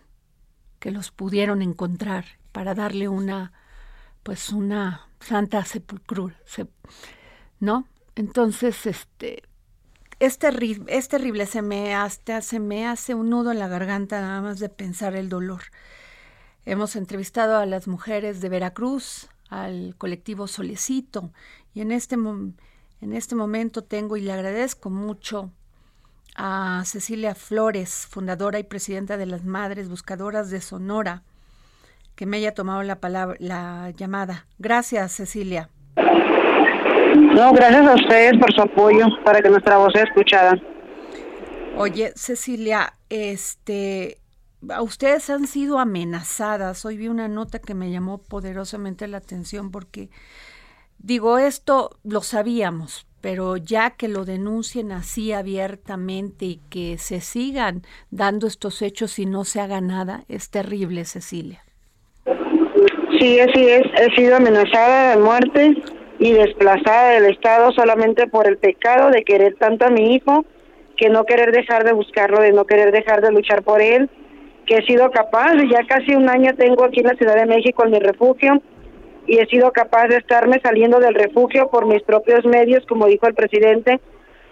[0.80, 3.52] que los pudieron encontrar para darle una,
[4.24, 6.32] pues una santa sepulcro,
[7.60, 7.86] ¿no?
[8.16, 9.44] Entonces, este,
[10.20, 14.22] es terrible, es terrible, se me, hasta, se me hace un nudo en la garganta
[14.22, 15.64] nada más de pensar el dolor.
[16.66, 21.32] Hemos entrevistado a las mujeres de Veracruz, al colectivo Solecito,
[21.74, 25.52] y en este, en este momento tengo y le agradezco mucho
[26.36, 31.24] a Cecilia Flores, fundadora y presidenta de las Madres Buscadoras de Sonora,
[32.16, 34.46] que me haya tomado la palabra, la llamada.
[34.60, 35.70] Gracias, Cecilia.
[35.96, 40.60] No, gracias a ustedes por su apoyo para que nuestra voz sea escuchada.
[41.76, 44.20] Oye, Cecilia, este,
[44.80, 46.86] ustedes han sido amenazadas.
[46.86, 50.10] Hoy vi una nota que me llamó poderosamente la atención porque
[50.98, 57.84] digo, esto lo sabíamos, pero ya que lo denuncien así abiertamente y que se sigan
[58.12, 61.64] dando estos hechos y no se haga nada, es terrible, Cecilia.
[63.20, 63.84] Sí, así es.
[64.02, 65.78] He sido amenazada de muerte
[66.20, 70.46] y desplazada del Estado solamente por el pecado de querer tanto a mi hijo,
[70.98, 74.10] que no querer dejar de buscarlo, de no querer dejar de luchar por él,
[74.66, 77.86] que he sido capaz, ya casi un año tengo aquí en la Ciudad de México
[77.86, 78.62] en mi refugio,
[79.28, 83.28] y he sido capaz de estarme saliendo del refugio por mis propios medios, como dijo
[83.28, 84.00] el presidente,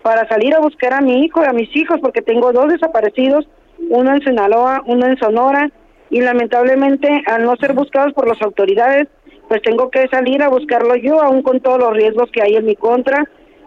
[0.02, 3.48] para salir a buscar a mi hijo y a mis hijos, porque tengo dos desaparecidos,
[3.90, 5.70] uno en Sinaloa, uno en Sonora,
[6.10, 9.08] y lamentablemente al no ser buscados por las autoridades,
[9.48, 12.66] pues tengo que salir a buscarlo yo, aún con todos los riesgos que hay en
[12.66, 13.26] mi contra,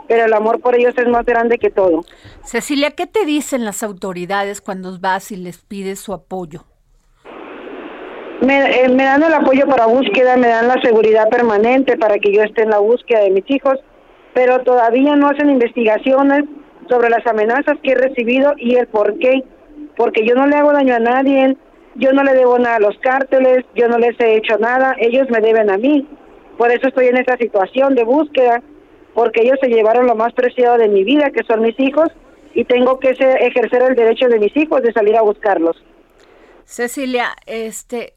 [0.08, 2.02] pero el amor por ellos es más grande que todo.
[2.42, 6.64] Cecilia, ¿qué te dicen las autoridades cuando vas y les pides su apoyo?
[8.44, 12.32] Me, eh, me dan el apoyo para búsqueda, me dan la seguridad permanente para que
[12.32, 13.78] yo esté en la búsqueda de mis hijos,
[14.34, 16.44] pero todavía no hacen investigaciones
[16.88, 19.42] sobre las amenazas que he recibido y el por qué,
[19.96, 21.56] porque yo no le hago daño a nadie,
[21.94, 25.28] yo no le debo nada a los cárteles, yo no les he hecho nada, ellos
[25.30, 26.06] me deben a mí.
[26.58, 28.62] Por eso estoy en esta situación de búsqueda,
[29.14, 32.08] porque ellos se llevaron lo más preciado de mi vida, que son mis hijos,
[32.52, 35.76] y tengo que ejercer el derecho de mis hijos de salir a buscarlos.
[36.64, 38.13] Cecilia, este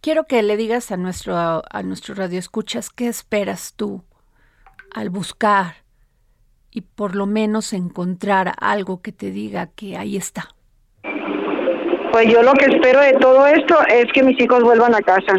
[0.00, 4.02] quiero que le digas a nuestro a nuestro radio escuchas qué esperas tú
[4.94, 5.74] al buscar
[6.70, 10.48] y por lo menos encontrar algo que te diga que ahí está.
[12.12, 15.34] Pues yo lo que espero de todo esto es que mis hijos vuelvan a casa.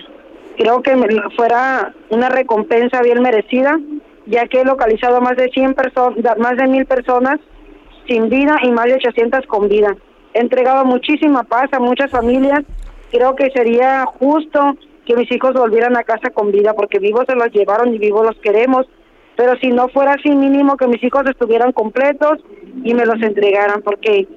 [0.58, 0.95] Creo que
[1.36, 3.80] fuera una recompensa bien merecida,
[4.26, 7.39] ya que he localizado más de 100 personas, más de mil personas
[8.08, 9.95] sin vida y más de 800 con vida.
[10.34, 12.62] He entregado muchísima paz a muchas familias.
[13.12, 17.36] Creo que sería justo que mis hijos volvieran a casa con vida, porque vivos se
[17.36, 18.88] los llevaron y vivos los queremos.
[19.36, 22.39] Pero si no fuera así, mínimo que mis hijos estuvieran completos
[22.84, 24.28] y me los entregaran, porque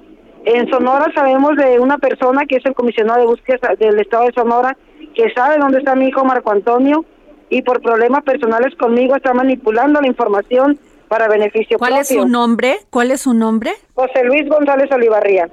[0.45, 4.33] en Sonora sabemos de una persona que es el comisionado de búsqueda del estado de
[4.33, 4.77] Sonora,
[5.15, 7.05] que sabe dónde está mi hijo Marco Antonio
[7.49, 12.77] y por problemas personales conmigo está manipulando la información para beneficio ¿Cuál es su nombre?
[12.89, 13.71] ¿Cuál es su nombre?
[13.93, 15.49] José Luis González Olivarría.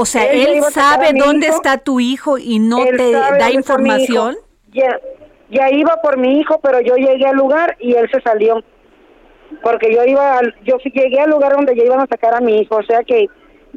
[0.00, 4.36] O sea, él, sabe dónde está tu hijo y no te da información.
[4.72, 4.96] Ya,
[5.50, 8.62] ya iba por mi hijo, pero yo llegué al lugar y él se salió.
[9.60, 12.76] Porque yo iba, yo llegué al lugar donde ya iban a sacar a mi hijo,
[12.76, 13.26] o sea que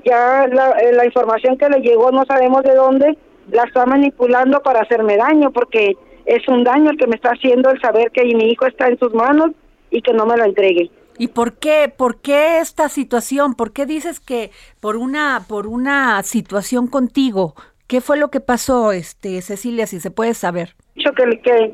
[0.06, 3.18] ya eh, la, información que le llegó no sabemos de dónde,
[3.50, 5.96] la está manipulando para hacerme daño, porque
[6.26, 9.00] es un daño el que me está haciendo el saber que mi hijo está en
[9.00, 9.54] sus manos
[9.90, 10.92] y que no me lo entregue.
[11.22, 11.94] ¿Y por qué?
[11.96, 13.54] ¿Por qué esta situación?
[13.54, 14.50] ¿Por qué dices que
[14.80, 17.54] por una por una situación contigo
[17.92, 20.76] ¿Qué fue lo que pasó, este Cecilia, si se puede saber?
[20.96, 21.74] Que, que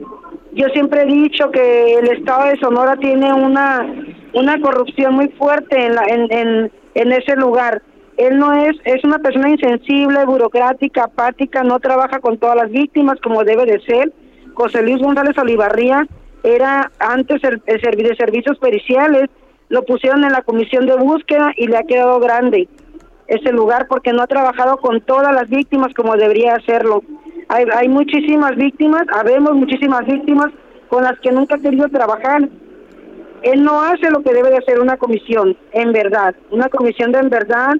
[0.53, 3.85] yo siempre he dicho que el Estado de Sonora tiene una,
[4.33, 7.83] una corrupción muy fuerte en, la, en, en, en ese lugar.
[8.17, 13.19] Él no es, es una persona insensible, burocrática, apática, no trabaja con todas las víctimas
[13.21, 14.11] como debe de ser.
[14.55, 16.07] José Luis González Olivarría
[16.55, 19.29] era antes el, el de servicios periciales,
[19.69, 22.69] lo pusieron en la comisión de búsqueda y le ha quedado grande
[23.27, 27.03] ese lugar porque no ha trabajado con todas las víctimas como debería hacerlo.
[27.49, 30.47] Hay, hay muchísimas víctimas, habemos muchísimas víctimas
[30.87, 32.47] con las que nunca ha querido trabajar.
[33.43, 37.19] Él no hace lo que debe de hacer una comisión, en verdad, una comisión de
[37.19, 37.73] en verdad,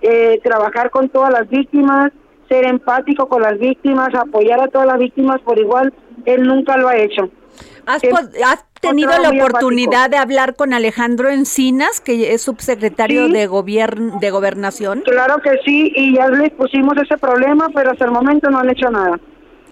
[0.00, 2.12] eh, trabajar con todas las víctimas,
[2.48, 5.92] ser empático con las víctimas, apoyar a todas las víctimas por igual,
[6.24, 7.28] él nunca lo ha hecho.
[7.86, 8.02] ¿Has,
[8.80, 15.02] tenido la oportunidad de hablar con Alejandro Encinas, que es subsecretario de, gobierno de Gobernación?
[15.02, 18.70] Claro que sí, y ya le pusimos ese problema, pero hasta el momento no han
[18.70, 19.20] hecho nada.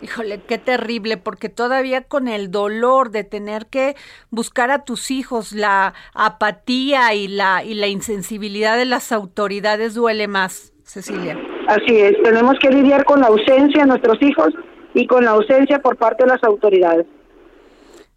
[0.02, 3.96] Híjole, qué terrible, porque todavía con el dolor de tener que
[4.30, 10.26] buscar a tus hijos, la apatía y la, y la insensibilidad de las autoridades duele
[10.26, 11.38] más, Cecilia.
[11.68, 14.54] Así es, tenemos que lidiar con la ausencia de nuestros hijos
[14.94, 17.06] y con la ausencia por parte de las autoridades.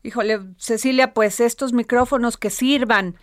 [0.06, 3.16] Híjole, Cecilia, pues estos micrófonos que sirvan,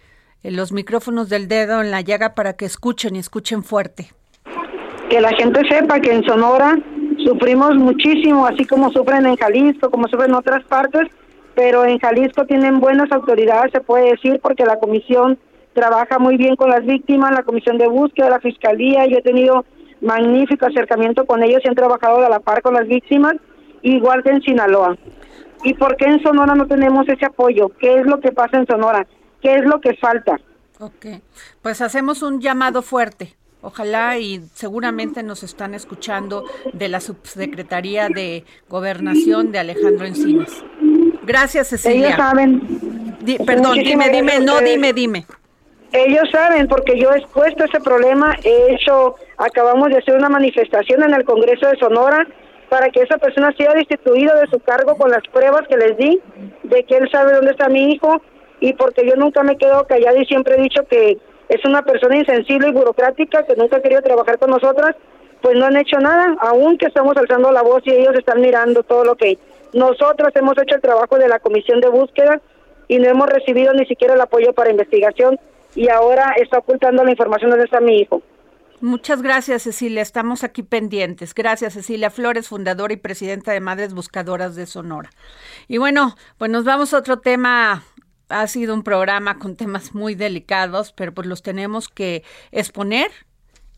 [0.43, 4.09] eh, los micrófonos del dedo en la llaga para que escuchen y escuchen fuerte.
[5.11, 6.78] Que la gente sepa que en Sonora
[7.22, 11.03] sufrimos muchísimo, así como sufren en Jalisco, como sufren en otras partes,
[11.55, 15.39] pero en Jalisco tienen buenas autoridades, se puede decir, porque la comisión
[15.74, 19.66] trabaja muy bien con las víctimas, la comisión de búsqueda, la fiscalía, yo he tenido
[20.01, 23.35] magnífico acercamiento con ellos y han trabajado a la par con las víctimas,
[23.83, 24.97] igual que en Sinaloa.
[25.62, 27.70] ¿Y por qué en Sonora no tenemos ese apoyo?
[27.78, 29.06] ¿Qué es lo que pasa en Sonora?
[29.42, 30.40] ¿Qué es lo que falta?
[30.78, 31.06] Ok,
[31.61, 33.36] pues hacemos un llamado fuerte.
[33.62, 40.64] Ojalá y seguramente nos están escuchando de la Subsecretaría de Gobernación de Alejandro Encinas.
[41.24, 42.06] Gracias, Cecilia.
[42.06, 42.62] Ellos saben.
[43.44, 45.26] perdón, dime, dime, no, dime, dime.
[45.92, 51.02] Ellos saben, porque yo he expuesto ese problema, he hecho, acabamos de hacer una manifestación
[51.02, 52.26] en el Congreso de Sonora
[52.71, 56.21] para que esa persona sea destituido de su cargo con las pruebas que les di
[56.62, 58.23] de que él sabe dónde está mi hijo
[58.61, 61.18] y porque yo nunca me quedo callada y siempre he dicho que
[61.49, 64.95] es una persona insensible y burocrática que nunca ha querido trabajar con nosotras,
[65.43, 69.05] pues no han hecho nada, aunque estamos alzando la voz y ellos están mirando todo
[69.05, 69.37] lo que
[69.73, 72.41] nosotros hemos hecho el trabajo de la comisión de búsqueda
[72.87, 75.41] y no hemos recibido ni siquiera el apoyo para investigación
[75.75, 78.23] y ahora está ocultando la información de dónde está mi hijo.
[78.81, 80.01] Muchas gracias, Cecilia.
[80.01, 81.35] Estamos aquí pendientes.
[81.35, 85.11] Gracias, Cecilia Flores, fundadora y presidenta de Madres Buscadoras de Sonora.
[85.68, 87.85] Y bueno, pues nos vamos a otro tema.
[88.31, 92.22] Ha sido un programa con temas muy delicados, pero pues los tenemos que
[92.53, 93.11] exponer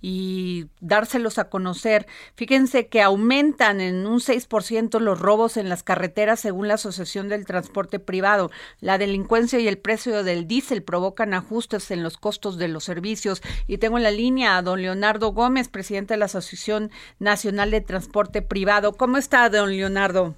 [0.02, 2.06] y dárselos a conocer.
[2.34, 7.46] Fíjense que aumentan en un 6% los robos en las carreteras según la Asociación del
[7.46, 8.50] Transporte Privado.
[8.80, 13.40] La delincuencia y el precio del diésel provocan ajustes en los costos de los servicios.
[13.66, 16.90] Y tengo en la línea a don Leonardo Gómez, presidente de la Asociación
[17.20, 18.92] Nacional de Transporte Privado.
[18.94, 20.34] ¿Cómo está, don Leonardo?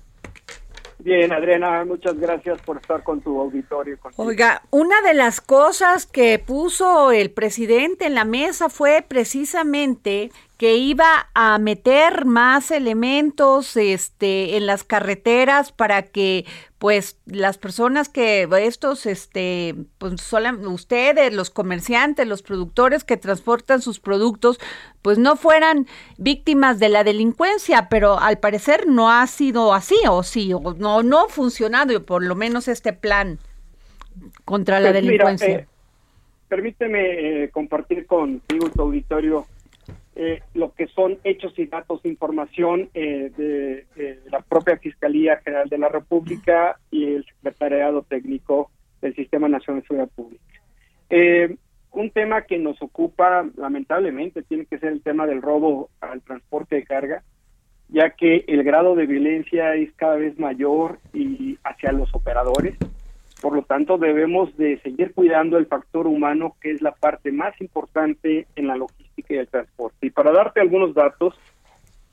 [1.05, 3.99] Bien, Adriana, muchas gracias por estar con tu auditorio.
[4.17, 10.77] Oiga, una de las cosas que puso el presidente en la mesa fue precisamente que
[10.77, 16.47] iba a meter más elementos este en las carreteras para que
[16.85, 20.30] pues las personas que estos este pues
[20.66, 24.61] ustedes los comerciantes los productores que transportan sus productos
[25.01, 25.87] pues no fueran
[26.18, 31.03] víctimas de la delincuencia pero al parecer no ha sido así o sí o no
[31.03, 33.39] no ha funcionado por lo menos este plan
[34.45, 35.49] contra la pues delincuencia.
[35.61, 35.66] eh,
[36.49, 39.47] permíteme eh, compartir contigo tu auditorio
[40.17, 45.79] eh, lo que son hechos y datos, información eh, de, la propia Fiscalía General de
[45.79, 48.71] la República y el Secretariado Técnico
[49.03, 50.45] del Sistema Nacional de Seguridad Pública.
[51.11, 51.57] Eh,
[51.91, 56.77] un tema que nos ocupa, lamentablemente, tiene que ser el tema del robo al transporte
[56.77, 57.23] de carga,
[57.89, 62.77] ya que el grado de violencia es cada vez mayor y hacia los operadores.
[63.45, 67.53] Por lo tanto, debemos de seguir cuidando el factor humano, que es la parte más
[67.61, 70.07] importante en la logística y el transporte.
[70.07, 71.34] Y para darte algunos datos,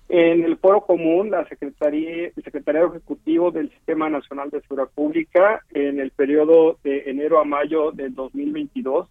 [0.10, 5.64] en el foro común, la Secretaría, el Secretariado Ejecutivo del Sistema Nacional de Seguridad Pública,
[5.70, 9.08] en el periodo de enero a mayo del 2022,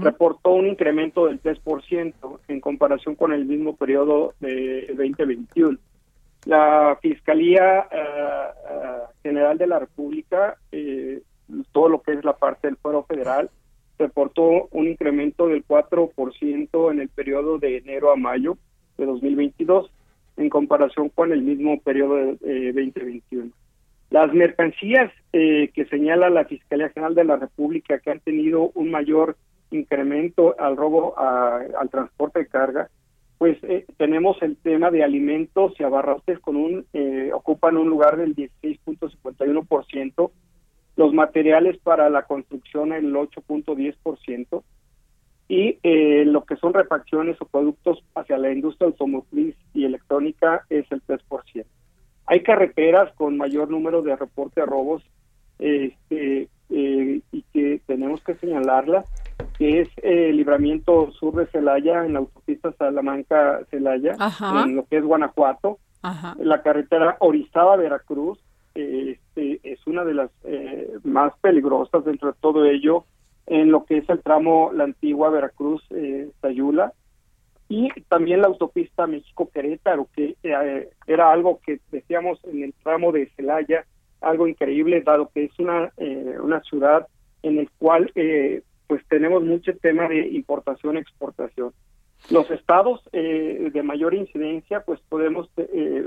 [0.00, 5.76] reportó un incremento del 3% en comparación con el mismo periodo de 2021.
[6.44, 7.98] La Fiscalía eh,
[8.70, 11.20] eh, General de la República eh,
[11.72, 13.50] todo lo que es la parte del fuero federal,
[13.98, 18.56] reportó un incremento del 4% en el periodo de enero a mayo
[18.96, 19.90] de 2022.
[20.36, 23.50] en comparación con el mismo periodo de 2021.
[24.10, 28.90] Las mercancías eh, que señala la Fiscalía General de la República que han tenido un
[28.90, 29.36] mayor
[29.70, 32.88] incremento al robo al transporte de carga,
[33.36, 38.16] pues eh, tenemos el tema de alimentos y abarrotes con un eh, ocupan un lugar
[38.16, 40.30] del 16.51%,
[40.98, 44.64] los materiales para la construcción el 8.10%
[45.46, 50.90] y eh, lo que son refacciones o productos hacia la industria automotriz y electrónica es
[50.90, 51.64] el 3%.
[52.26, 55.04] Hay carreteras con mayor número de reportes de robos
[55.60, 59.04] este, eh, y que tenemos que señalarla,
[59.56, 64.16] que es el libramiento sur de Celaya, en la autopista Salamanca-Celaya,
[64.64, 65.78] en lo que es Guanajuato,
[66.40, 68.40] la carretera Orizaba-Veracruz,
[68.78, 73.04] este, es una de las eh, más peligrosas dentro de todo ello,
[73.46, 76.92] en lo que es el tramo La Antigua Veracruz-Sayula,
[77.68, 83.30] y también la autopista México-Querétaro, que eh, era algo que decíamos en el tramo de
[83.36, 83.84] Celaya,
[84.20, 87.06] algo increíble, dado que es una, eh, una ciudad
[87.42, 91.72] en el cual eh, pues tenemos mucho tema de importación exportación.
[92.30, 95.48] Los estados de mayor incidencia, pues podemos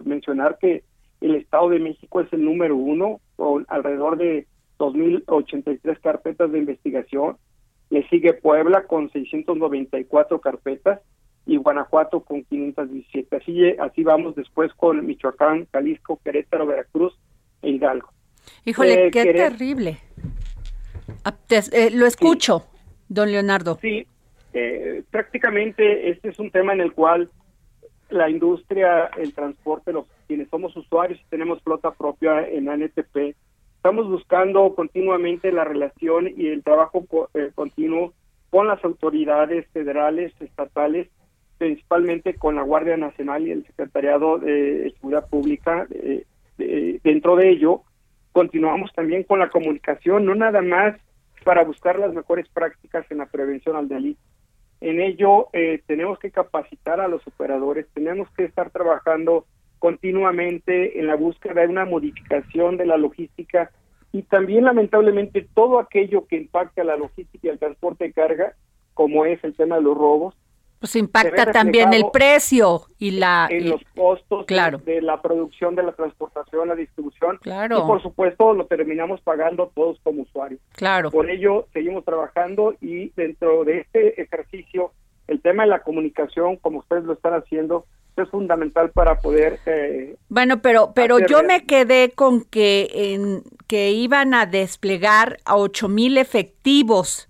[0.04, 0.84] mencionar que
[1.22, 4.48] el Estado de México es el número uno, con alrededor de
[4.80, 7.38] 2.083 carpetas de investigación.
[7.90, 11.00] Le sigue Puebla con 694 carpetas
[11.46, 13.36] y Guanajuato con 517.
[13.36, 17.14] Así, así vamos después con Michoacán, Jalisco, Querétaro, Veracruz
[17.62, 18.10] e Hidalgo.
[18.66, 20.00] Híjole, eh, qué terrible.
[21.24, 22.66] Ah, eh, lo escucho,
[23.10, 23.78] don Leonardo.
[23.82, 24.08] Sí,
[24.54, 27.30] eh, prácticamente este es un tema en el cual
[28.10, 33.36] la industria, el transporte, los quienes somos usuarios y tenemos flota propia en ANTP,
[33.76, 37.06] estamos buscando continuamente la relación y el trabajo
[37.54, 38.14] continuo
[38.50, 41.10] con las autoridades federales, estatales
[41.58, 45.86] principalmente con la Guardia Nacional y el Secretariado de Seguridad Pública.
[46.58, 47.82] dentro de ello,
[48.32, 50.96] continuamos también con la comunicación, no nada más
[51.44, 54.22] para buscar las mejores prácticas en la prevención al delito.
[54.80, 59.46] En ello eh, tenemos que capacitar a los operadores, tenemos que estar trabajando
[59.82, 63.72] continuamente en la búsqueda de una modificación de la logística
[64.12, 68.54] y también lamentablemente todo aquello que impacta a la logística y al transporte de carga,
[68.94, 70.36] como es el tema de los robos,
[70.80, 73.48] pues impacta también el precio y la...
[73.50, 74.78] En los costos claro.
[74.78, 77.40] de, la producción, de la transportación, la distribución.
[77.42, 77.80] Claro.
[77.80, 80.62] Y por supuesto lo terminamos pagando todos como usuarios.
[80.74, 81.10] Claro.
[81.10, 84.92] Por ello seguimos trabajando y dentro de este ejercicio
[85.28, 87.86] el tema de la comunicación, como ustedes lo están haciendo,
[88.18, 89.60] es fundamental para poder...
[89.66, 95.56] Eh, bueno, pero pero yo me quedé con que, en, que iban a desplegar a
[95.56, 97.28] ocho mil efectivos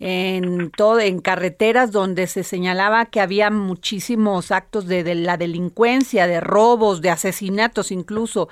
[0.00, 6.40] en todo en carreteras donde se señalaba que había muchísimos actos de, la delincuencia, de
[6.40, 8.48] robos, de asesinatos incluso,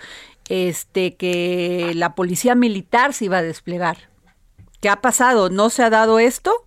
[0.49, 3.97] este que la policía militar se iba a desplegar.
[4.81, 5.49] ¿Qué ha pasado?
[5.49, 6.66] ¿No se ha dado esto?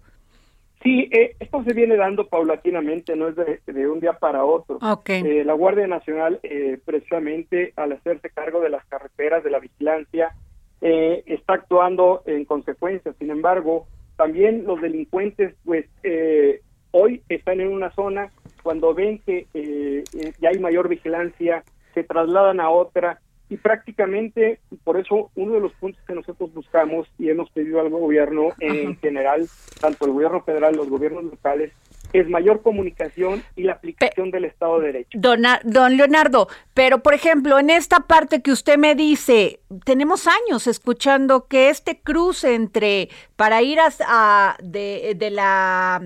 [0.81, 4.79] Sí, eh, esto se viene dando paulatinamente, no es de, un día para otro.
[5.07, 10.33] Eh, la Guardia Nacional, eh, precisamente al hacerse cargo de las carreteras, de la vigilancia,
[10.81, 13.13] está actuando en consecuencia.
[13.19, 13.85] Sin embargo,
[14.19, 16.59] también los delincuentes, pues, eh,
[16.91, 21.63] hoy están en una zona, cuando ven que eh, eh, ya hay mayor vigilancia,
[21.93, 27.07] se trasladan a otra y prácticamente, por eso, uno de los puntos que nosotros buscamos
[27.17, 29.47] y hemos pedido al gobierno en general,
[29.81, 31.71] tanto el gobierno federal, los gobiernos locales,
[32.13, 35.19] es mayor comunicación y la aplicación del Estado de Derecho.
[35.19, 40.67] Don, don Leonardo, pero por ejemplo, en esta parte que usted me dice, tenemos años
[40.67, 46.01] escuchando que este cruce entre, para ir a, de, de la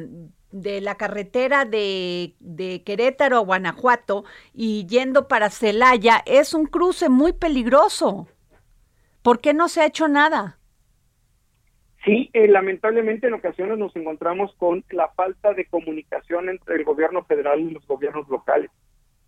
[0.53, 4.23] de la carretera de, de, Querétaro a Guanajuato
[4.53, 8.27] y yendo para Celaya es un cruce muy peligroso.
[9.23, 10.59] ¿Por qué no se ha hecho nada?
[12.05, 17.23] Sí, eh, lamentablemente en ocasiones nos encontramos con la falta de comunicación entre el gobierno
[17.23, 18.69] federal y los gobiernos locales.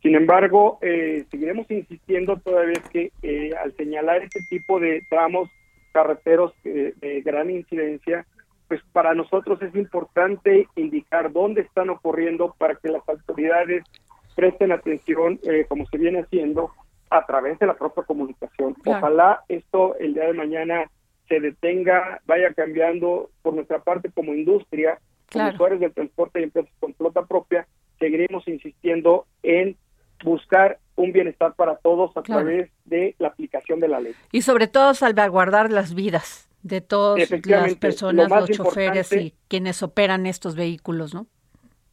[0.01, 5.49] Sin embargo, eh, seguiremos insistiendo toda vez que eh, al señalar este tipo de tramos
[5.93, 8.27] carreteros de gran incidencia,
[8.67, 13.83] pues para nosotros es importante indicar dónde están ocurriendo para que las autoridades
[14.35, 16.71] presten atención, como se viene haciendo,
[17.09, 18.75] a través de la propia comunicación.
[18.85, 20.89] Ojalá esto el día de mañana
[21.29, 24.99] se detenga, vaya cambiando por nuestra parte como industria,
[25.31, 27.67] como usuarios del transporte y empresas con flota propia,
[27.99, 29.75] seguiremos insistiendo en
[30.23, 34.13] buscar un bienestar para todos a través de la aplicación de la ley.
[34.31, 40.25] Y sobre todo salvaguardar las vidas de todas las personas, los choferes y quienes operan
[40.25, 41.27] estos vehículos, ¿no?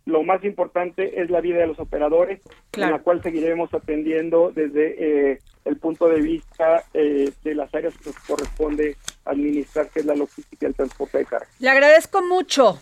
[0.05, 2.41] lo más importante es la vida de los operadores,
[2.73, 7.97] en la cual seguiremos atendiendo desde eh, el punto de vista eh, de las áreas
[7.99, 11.47] que nos corresponde administrar, que es la logística y el transporte de carga.
[11.61, 12.81] Le agradezco mucho,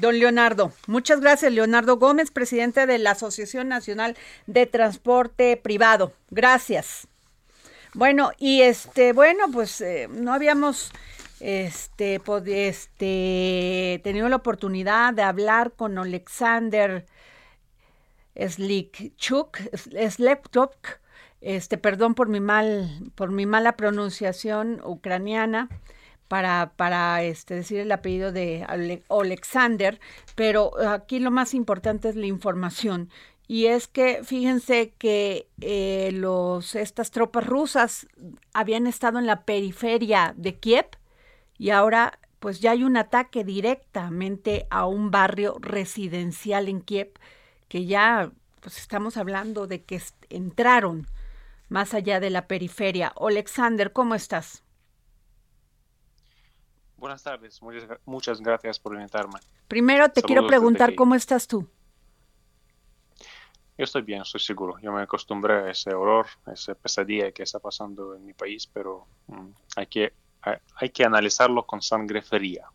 [0.00, 0.72] don Leonardo.
[0.86, 4.14] Muchas gracias, Leonardo Gómez, presidente de la Asociación Nacional
[4.46, 6.12] de Transporte Privado.
[6.30, 7.08] Gracias.
[7.94, 10.92] Bueno, y este, bueno, pues eh, no habíamos
[11.40, 17.06] este, este, tenido la oportunidad de hablar con Alexander
[18.36, 19.58] Slikchuk,
[20.10, 20.74] Sleptok,
[21.40, 25.68] este, perdón por mi mal, por mi mala pronunciación ucraniana,
[26.28, 28.66] para, para este, decir el apellido de
[29.08, 29.98] Alexander,
[30.34, 33.08] pero aquí lo más importante es la información.
[33.50, 38.06] Y es que fíjense que eh, los, estas tropas rusas
[38.52, 40.86] habían estado en la periferia de Kiev
[41.56, 47.14] y ahora pues ya hay un ataque directamente a un barrio residencial en Kiev
[47.68, 51.06] que ya pues estamos hablando de que entraron
[51.70, 53.14] más allá de la periferia.
[53.18, 54.62] Alexander, ¿cómo estás?
[56.98, 57.60] Buenas tardes,
[58.04, 59.40] muchas, gracias por invitarme.
[59.68, 61.66] Primero te quiero preguntar cómo estás tú.
[63.78, 64.76] Yo estoy bien, estoy seguro.
[64.82, 68.66] Yo me acostumbré a ese horror, a esa pesadilla que está pasando en mi país,
[68.66, 70.12] pero mm, hay que
[70.76, 72.66] hay que analizarlo con sangre fría.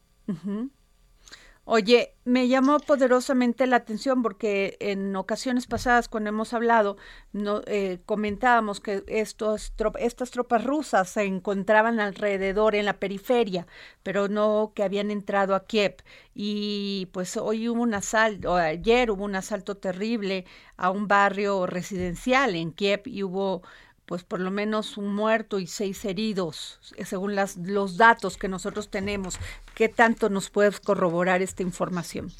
[1.65, 6.97] Oye, me llamó poderosamente la atención porque en ocasiones pasadas cuando hemos hablado
[7.31, 13.65] no, eh, comentábamos que estos, estas tropas rusas se encontraban alrededor en la periferia,
[14.03, 16.03] pero no que habían entrado a Kiev.
[16.35, 20.45] Y pues hoy hubo un asalto, ayer hubo un asalto terrible
[20.75, 23.63] a un barrio residencial en Kiev y hubo
[24.05, 28.47] pues por lo menos un muerto y seis heridos, eh, según las, los datos que
[28.47, 29.37] nosotros tenemos.
[29.75, 32.31] ¿Qué tanto nos puedes corroborar esta información?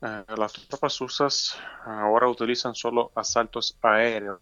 [0.00, 4.40] Eh, las tropas rusas ahora utilizan solo asaltos aéreos.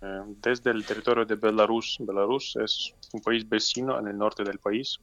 [0.00, 1.96] Eh, desde el territorio de Belarus.
[2.00, 4.98] Belarus es un país vecino en el norte del país.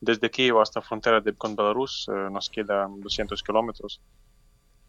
[0.00, 4.00] Desde Kiev hasta la frontera de, con Belarus nos quedan 200 kilómetros.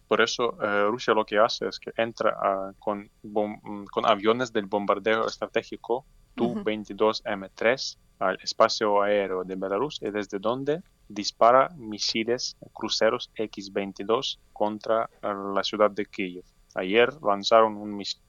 [0.10, 4.52] Por eso eh, Rusia lo que hace es que entra ah, con, mm, con aviones
[4.52, 6.04] del bombardeo estratégico
[6.34, 15.32] Tu-22M3 al espacio aéreo de Belarus y desde donde dispara misiles cruceros X-22 contra eh,
[15.54, 16.44] la ciudad de Kiev.
[16.74, 18.20] Ayer lanzaron un misil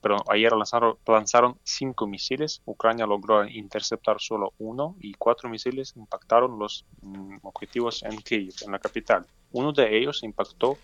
[0.00, 6.58] pero ayer lanzaron, lanzaron, cinco misiles, Ucrania logró interceptar solo uno y cuatro misiles impactaron
[6.58, 9.26] los mm, objetivos en Kiev, en la capital.
[9.54, 10.78] Uno de ellos impactó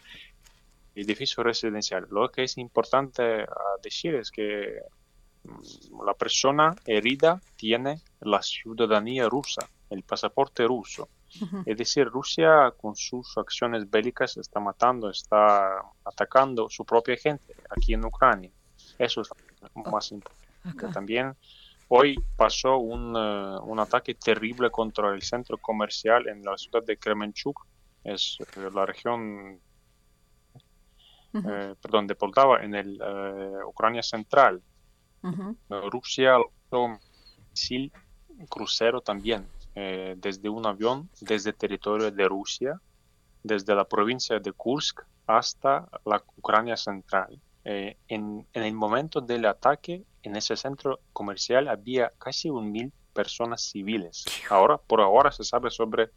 [0.94, 2.06] el edificio residencial.
[2.10, 3.44] Lo que es importante
[3.82, 4.80] decir es que
[5.44, 11.08] mm, la persona herida tiene la ciudadanía rusa, el pasaporte ruso.
[11.64, 17.94] Es decir, Rusia con sus acciones bélicas está matando, está atacando su propia gente aquí
[17.94, 18.50] en Ucrania.
[18.98, 19.30] Eso es
[19.76, 20.92] lo más importante.
[20.92, 21.36] También
[21.88, 26.96] hoy pasó un, eh, un, ataque terrible contra el centro comercial en la ciudad de
[26.96, 27.64] Kremenchuk,
[28.04, 29.60] es eh, la región,
[31.34, 33.02] eh, perdón, de Poltava, en el
[33.66, 34.62] Ucrania central.
[35.68, 36.36] Rusia
[36.70, 36.98] un
[37.50, 37.92] misil
[38.48, 42.80] crucero también, desde un avión, desde territorio de Rusia,
[43.42, 47.40] desde la provincia de Kursk hasta la Ucrania central.
[47.64, 53.62] Eh, en, el momento del ataque en ese centro comercial había casi un mil personas
[53.62, 54.24] civiles.
[54.48, 56.10] Ahora, por ahora se sabe sobre,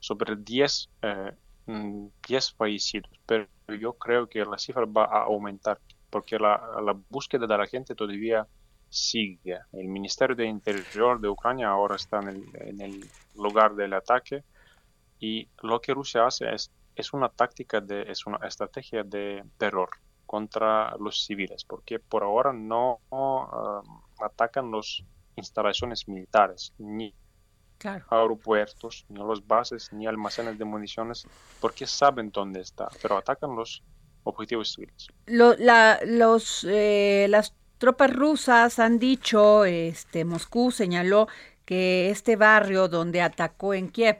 [0.00, 1.32] sobre 10, eh,
[1.66, 2.06] mm,
[2.56, 3.46] fallecidos, pero
[3.80, 5.78] yo creo que la cifra va a aumentar
[6.10, 8.46] porque la, la búsqueda de la gente todavía
[8.90, 9.60] sigue.
[9.72, 14.42] El Ministerio de Interior de Ucrania ahora está en el, lugar del ataque
[15.18, 19.88] y lo que Rusia hace es, es una táctica, de, es una estrategia de terror
[20.26, 25.02] contra los civiles, porque por ahora no um, atacan las
[25.36, 27.14] instalaciones militares, ni
[28.08, 31.26] aeropuertos, ni los bases, ni almacenes de municiones,
[31.60, 33.82] porque saben dónde está, pero atacan los
[34.24, 35.08] objetivos civiles.
[35.26, 41.28] los, eh, las tropas rusas han dicho, este, Moscú señaló
[41.64, 44.18] que este barrio donde atacó en Kiev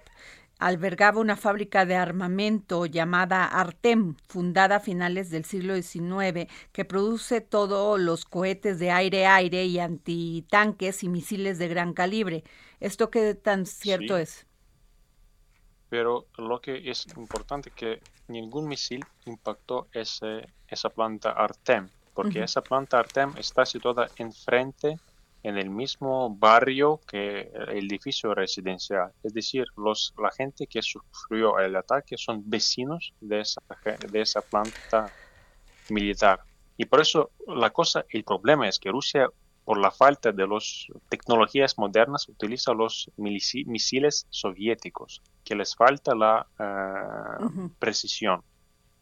[0.60, 7.40] albergaba una fábrica de armamento llamada Artem, fundada a finales del siglo XIX, que produce
[7.40, 12.44] todos los cohetes de aire-aire y antitanques y misiles de gran calibre.
[12.80, 14.46] ¿Esto qué tan cierto es?
[15.90, 22.42] Pero lo que es importante es que ningún misil impactó ese, esa planta Artem, porque
[22.42, 24.98] esa planta Artem está situada enfrente
[25.42, 29.12] en el mismo barrio que el edificio residencial.
[29.22, 33.60] Es decir, los, la gente que sufrió el ataque son vecinos de esa,
[34.10, 35.12] de esa planta
[35.88, 36.40] militar.
[36.76, 39.28] Y por eso la cosa, el problema es que Rusia,
[39.70, 46.44] por la falta de las tecnologías modernas, utiliza los misiles soviéticos, que les falta la
[46.58, 48.42] eh, precisión.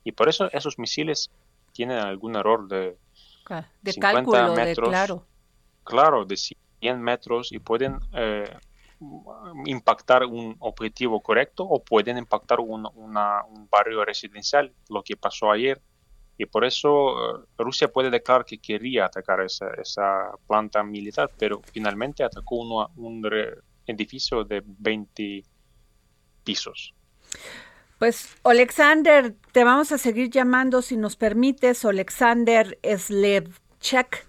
[0.04, 1.30] Y por eso esos misiles
[1.72, 2.98] tienen algún error de,
[3.80, 4.90] de cálculo, metros.
[4.90, 5.24] claro
[5.88, 8.54] claro, de 100 metros y pueden eh,
[9.64, 12.82] impactar un objetivo correcto o pueden impactar un,
[13.70, 15.80] barrio residencial, lo que pasó ayer.
[16.38, 22.22] Y por eso eh, Rusia puede declarar que quería atacar esa, planta militar, pero finalmente
[22.22, 23.28] atacó un
[23.86, 25.42] edificio de 20
[26.44, 26.94] pisos.
[27.98, 34.28] Pues, Alexander, te vamos a seguir llamando si nos permites, Alexander Slevchek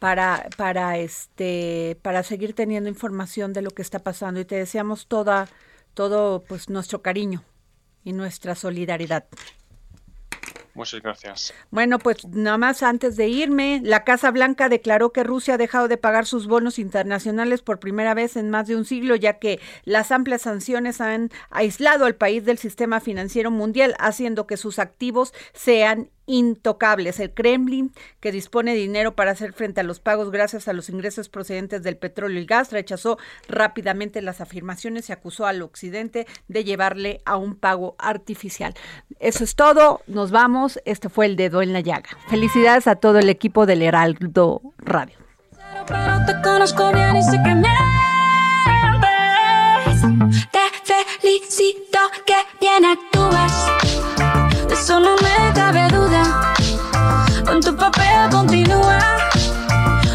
[0.00, 5.06] para, para, este, para seguir teniendo información de lo que está pasando y te deseamos
[5.06, 5.48] toda,
[5.94, 7.44] todo pues nuestro cariño
[8.04, 9.26] y nuestra solidaridad.
[10.76, 11.54] Muchas gracias.
[11.70, 15.88] Bueno, pues nada más antes de irme, la Casa Blanca declaró que Rusia ha dejado
[15.88, 19.58] de pagar sus bonos internacionales por primera vez en más de un siglo, ya que
[19.84, 25.32] las amplias sanciones han aislado al país del sistema financiero mundial, haciendo que sus activos
[25.54, 27.20] sean intocables.
[27.20, 30.88] El Kremlin, que dispone de dinero para hacer frente a los pagos gracias a los
[30.88, 33.18] ingresos procedentes del petróleo y gas, rechazó
[33.48, 38.74] rápidamente las afirmaciones y acusó al occidente de llevarle a un pago artificial.
[39.20, 40.80] Eso es todo, nos vamos.
[40.84, 42.10] Este fue el dedo en la llaga.
[42.28, 45.16] Felicidades a todo el equipo del Heraldo Radio.
[50.52, 54.05] Te felicito que bien actúas.
[54.78, 56.54] Eso no me cabe duda.
[57.46, 58.98] Con tu papel continúa.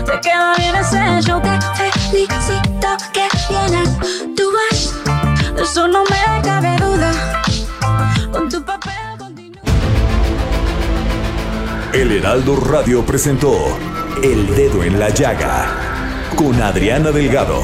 [0.05, 1.41] Te queda bien ese show.
[1.41, 4.93] Te felicito que bien actúas.
[5.61, 7.11] Eso no me cabe duda.
[8.31, 9.61] Con tu papel continúa.
[11.93, 13.55] El Heraldo Radio presentó
[14.21, 15.91] El Dedo en la Llaga
[16.35, 17.63] con Adriana Delgado.